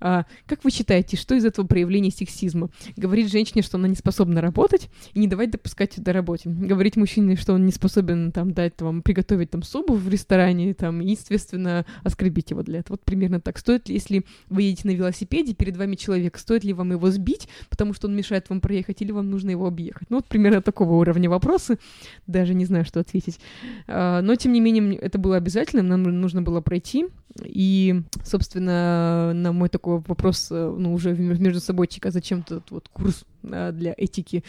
[0.00, 2.70] А, как вы считаете, что из этого проявление сексизма?
[2.96, 6.48] Говорить женщине, что она не способна работать, и не давать допускать ее до работы.
[6.48, 11.01] Говорить мужчине, что он не способен там дать вам приготовить там суп в ресторане, там,
[11.02, 12.94] и, естественно, оскорбить его для этого.
[12.94, 13.58] Вот примерно так.
[13.58, 17.48] Стоит ли, если вы едете на велосипеде, перед вами человек, стоит ли вам его сбить,
[17.68, 20.10] потому что он мешает вам проехать, или вам нужно его объехать?
[20.10, 21.78] Ну, вот примерно такого уровня вопросы.
[22.26, 23.40] Даже не знаю, что ответить.
[23.86, 27.06] А, но, тем не менее, это было обязательно, нам нужно было пройти.
[27.44, 32.88] И, собственно, на мой такой вопрос, э, ну, уже между собой, а зачем этот вот
[32.88, 34.44] курс для этики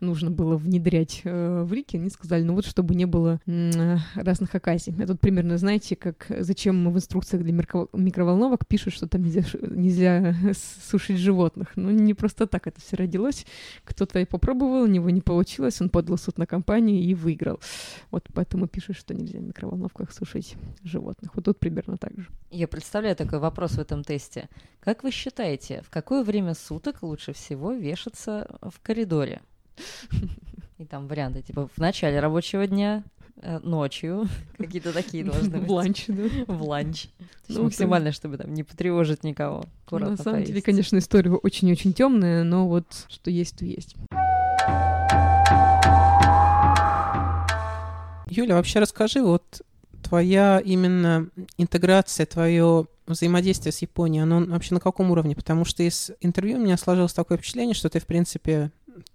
[0.00, 4.54] нужно было внедрять э, в Рики, они сказали, ну вот, чтобы не было э, разных
[4.54, 4.92] оказий.
[4.98, 10.34] Это вот примерно, знаете, как зачем в инструкциях для микроволновок пишут, что там нельзя, нельзя
[10.90, 11.72] сушить животных.
[11.76, 13.46] Ну, не просто так это все родилось.
[13.84, 17.60] Кто-то попробовал, у него не получилось, он подал суд на компанию и выиграл.
[18.10, 21.34] Вот поэтому пишут, что нельзя в микроволновках сушить животных.
[21.34, 22.25] Вот тут примерно так же.
[22.50, 24.48] Я представляю такой вопрос в этом тесте.
[24.80, 29.42] Как вы считаете, в какое время суток лучше всего вешаться в коридоре?
[30.78, 33.02] И там варианты, типа, в начале рабочего дня,
[33.42, 35.68] э, ночью, какие-то такие должны быть.
[35.68, 36.22] В ланч, да?
[36.46, 37.08] В ланч.
[37.48, 39.64] Ну, максимально, чтобы там не потревожить никого.
[39.90, 43.96] На самом деле, конечно, история очень-очень темная, но вот что есть, то есть.
[48.28, 49.62] Юля, вообще расскажи, вот
[50.06, 51.28] твоя именно
[51.58, 55.34] интеграция, твое взаимодействие с Японией, оно вообще на каком уровне?
[55.34, 58.70] Потому что из интервью у меня сложилось такое впечатление, что ты, в принципе,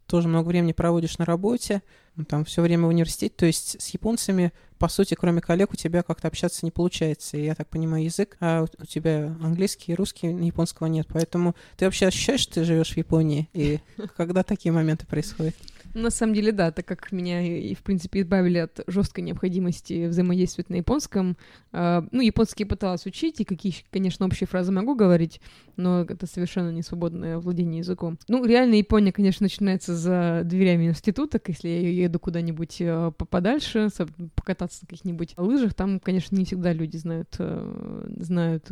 [0.05, 1.81] тоже много времени проводишь на работе,
[2.15, 5.77] ну, там все время в университете, то есть с японцами, по сути, кроме коллег, у
[5.77, 7.37] тебя как-то общаться не получается.
[7.37, 11.07] Я так понимаю, язык, а у тебя английский, русский, японского нет.
[11.13, 13.47] Поэтому ты вообще ощущаешь, что ты живешь в Японии?
[13.53, 13.79] И
[14.17, 15.55] когда такие моменты происходят?
[15.93, 20.69] На самом деле, да, так как меня и, в принципе, избавили от жесткой необходимости взаимодействовать
[20.69, 21.37] на японском.
[21.71, 25.41] Э, ну, японский пыталась учить, и какие, конечно, общие фразы могу говорить,
[25.75, 28.17] но это совершенно не свободное владение языком.
[28.27, 33.89] Ну, реально, Япония, конечно, начинается за дверями института, если я еду куда-нибудь э, подальше,
[34.35, 38.71] покататься на каких-нибудь лыжах, там, конечно, не всегда люди знают, э, знают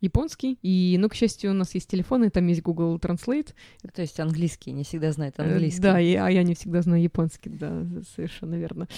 [0.00, 0.58] японский.
[0.62, 3.54] И, ну, к счастью, у нас есть телефоны, там есть Google Translate.
[3.94, 5.80] То есть английский, не всегда знает э, английский.
[5.80, 8.88] Да, и, а я не всегда знаю японский, да, совершенно верно.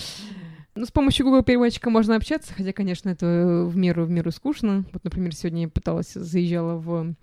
[0.74, 4.84] Ну, с помощью Google переводчика можно общаться, хотя, конечно, это в меру, в меру скучно.
[4.92, 7.14] Вот, например, сегодня я пыталась, заезжала в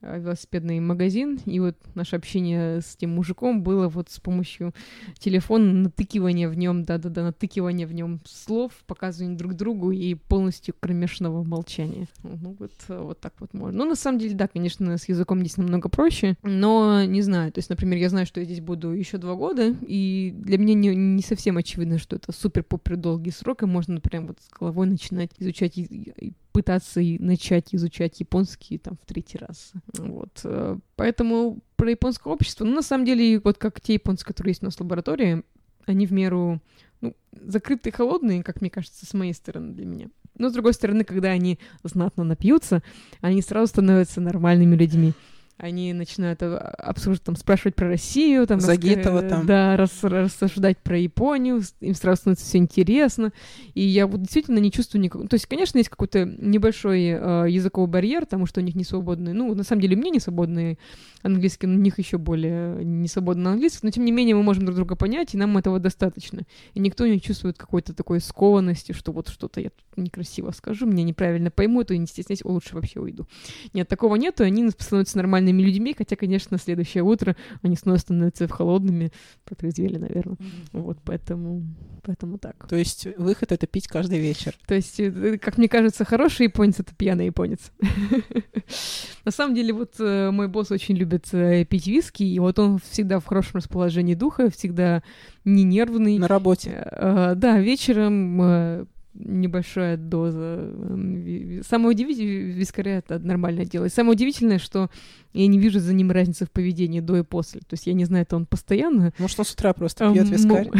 [0.00, 4.74] велосипедный магазин, и вот наше общение с тем мужиком было вот с помощью
[5.18, 11.42] телефона, натыкивания в нем, да-да-да, натыкивания в нем слов, показывания друг другу и полностью кромешного
[11.42, 12.06] молчания.
[12.22, 13.78] Ну вот, э, вот так вот можно.
[13.78, 17.58] Ну, на самом деле, да, конечно, с языком здесь намного проще, но не знаю, то
[17.58, 20.94] есть, например, я знаю, что я здесь буду еще два года, и для меня не,
[20.94, 25.30] не совсем очевидно, что это супер-пупер долгий срок, и можно прям вот с головой начинать
[25.38, 29.72] изучать и пытаться и начать изучать японский там в третий раз.
[29.94, 30.40] Вот.
[30.44, 34.62] э, Поэтому про японское общество, ну, на самом деле, вот как те японцы, которые есть
[34.62, 35.42] у нас в лаборатории,
[35.86, 36.60] они в меру
[37.00, 40.08] ну, закрытые, холодные, как мне кажется, с моей стороны для меня.
[40.38, 42.82] Но, с другой стороны, когда они знатно напьются,
[43.20, 45.12] они сразу становятся нормальными людьми.
[45.58, 49.46] Они начинают э, обсуждать, там, спрашивать про Россию, там, Загитова раска- там.
[49.46, 53.32] да, рас- рассуждать про Японию, им сразу становится все интересно.
[53.72, 55.28] И я вот действительно не чувствую никакого...
[55.28, 59.32] То есть, конечно, есть какой-то небольшой э, языковой барьер, потому что у них не свободный...
[59.32, 60.78] Ну, на самом деле, меня не свободный
[61.22, 64.66] английский, но у них еще более не свободный английский, но тем не менее мы можем
[64.66, 66.42] друг друга понять, и нам этого достаточно.
[66.74, 71.02] И никто не чувствует какой-то такой скованности, что вот что-то я тут некрасиво скажу, меня
[71.02, 73.26] неправильно поймут, и не стесняйся, лучше вообще уйду.
[73.72, 75.16] Нет, такого нету, и они становятся
[75.46, 79.12] нормальными людьми, хотя, конечно, следующее утро они снова становятся холодными,
[79.44, 80.36] протрезвели, наверное.
[80.72, 81.62] Вот, поэтому,
[82.02, 82.66] поэтому так.
[82.68, 84.54] То есть выход— это пить каждый вечер.
[84.66, 87.72] То есть, э, как мне кажется, хороший японец— это пьяный японец.
[89.24, 92.78] На самом деле, вот э, мой босс очень любит э, пить виски, и вот он
[92.78, 95.02] всегда в хорошем расположении духа, всегда
[95.44, 96.18] не нервный.
[96.18, 96.86] На работе.
[96.90, 98.86] Э, Да, вечером э,
[99.18, 100.38] небольшая доза.
[100.38, 103.92] м, ви- ви- Самое удивительное, вискаря это нормально делать.
[103.94, 104.90] Самое удивительное, что
[105.32, 107.60] я не вижу за ним разницы в поведении до и после.
[107.60, 110.28] То есть я не знаю, это он постоянно Может, он с утра просто а, пьет
[110.30, 110.70] вискарь?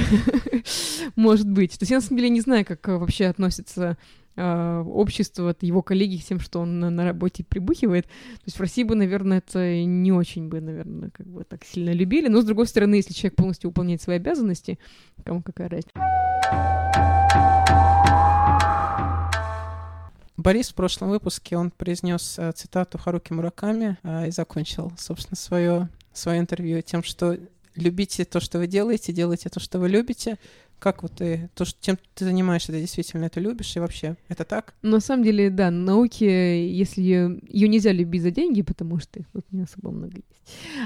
[1.17, 1.73] Может быть.
[1.73, 3.97] То есть я на самом деле не знаю, как э, вообще относится
[4.39, 8.05] а, общество, от его коллеги к тем, что он на, на работе прибухивает.
[8.07, 11.91] То есть в России бы, наверное, это не очень бы, наверное, как бы так сильно
[11.93, 12.29] любили.
[12.29, 14.79] Но, с другой стороны, если человек полностью выполняет свои обязанности,
[15.25, 16.66] кому какая разница?
[20.37, 25.89] Борис в прошлом выпуске, он произнес э, цитату Харуки Мураками э, и закончил, собственно, свое,
[26.13, 27.39] свое интервью тем, что
[27.75, 30.39] любите то, что вы делаете, делайте то, что вы любите.
[30.79, 34.45] Как вот ты, то, что, чем ты занимаешься, ты действительно это любишь, и вообще, это
[34.45, 34.75] так?
[34.83, 39.45] На самом деле, да, науки, если ее нельзя любить за деньги, потому что их тут
[39.53, 40.37] не особо много есть.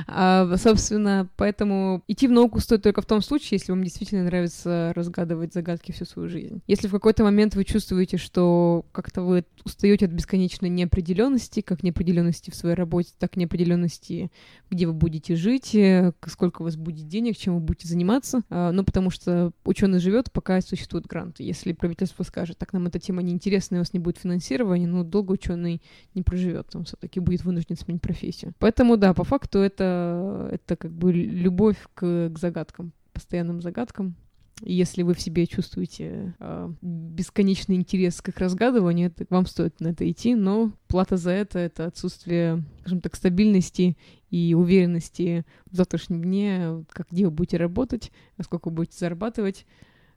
[0.06, 4.92] А, собственно, поэтому идти в науку стоит только в том случае, если вам действительно нравится
[4.94, 6.62] разгадывать загадки всю свою жизнь.
[6.66, 12.50] Если в какой-то момент вы чувствуете, что как-то вы устаете от бесконечной неопределенности, как неопределенности
[12.50, 14.30] в своей работе, так неопределенности,
[14.70, 18.42] где вы будете жить, э, сколько у вас будет денег, чем вы будете заниматься.
[18.48, 21.42] А, Ну, потому что ученый живет, пока существуют гранты.
[21.42, 25.04] Если правительство скажет, так нам эта тема неинтересна, и у вас не будет финансирования, ну,
[25.04, 25.80] долго ученый
[26.14, 28.52] не проживет, он все-таки будет вынужден сменить профессию.
[28.58, 34.16] Поэтому, да, по факту это, это как бы любовь к, к загадкам, постоянным загадкам.
[34.62, 39.88] Если вы в себе чувствуете э, бесконечный интерес к их разгадыванию, это, вам стоит на
[39.88, 43.96] это идти, но плата за это— это отсутствие, скажем так, стабильности
[44.30, 48.12] и уверенности в завтрашнем дне, как где вы будете работать,
[48.42, 49.66] сколько вы будете зарабатывать,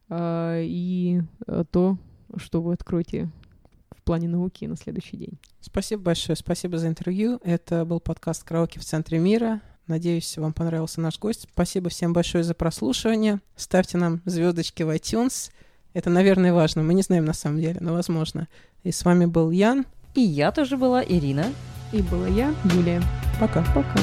[0.09, 1.97] а, и а, то,
[2.37, 3.29] что вы откроете
[3.91, 5.39] в плане науки на следующий день.
[5.59, 7.39] Спасибо большое, спасибо за интервью.
[7.43, 9.61] Это был подкаст «Караоке в центре мира».
[9.87, 11.47] Надеюсь, вам понравился наш гость.
[11.51, 13.41] Спасибо всем большое за прослушивание.
[13.57, 15.51] Ставьте нам звездочки в iTunes.
[15.93, 16.83] Это, наверное, важно.
[16.83, 18.47] Мы не знаем на самом деле, но возможно.
[18.83, 19.85] И с вами был Ян.
[20.15, 21.47] И я тоже была Ирина.
[21.93, 22.99] И была я, Юлия.
[23.39, 23.63] Пока.
[23.75, 23.99] Пока.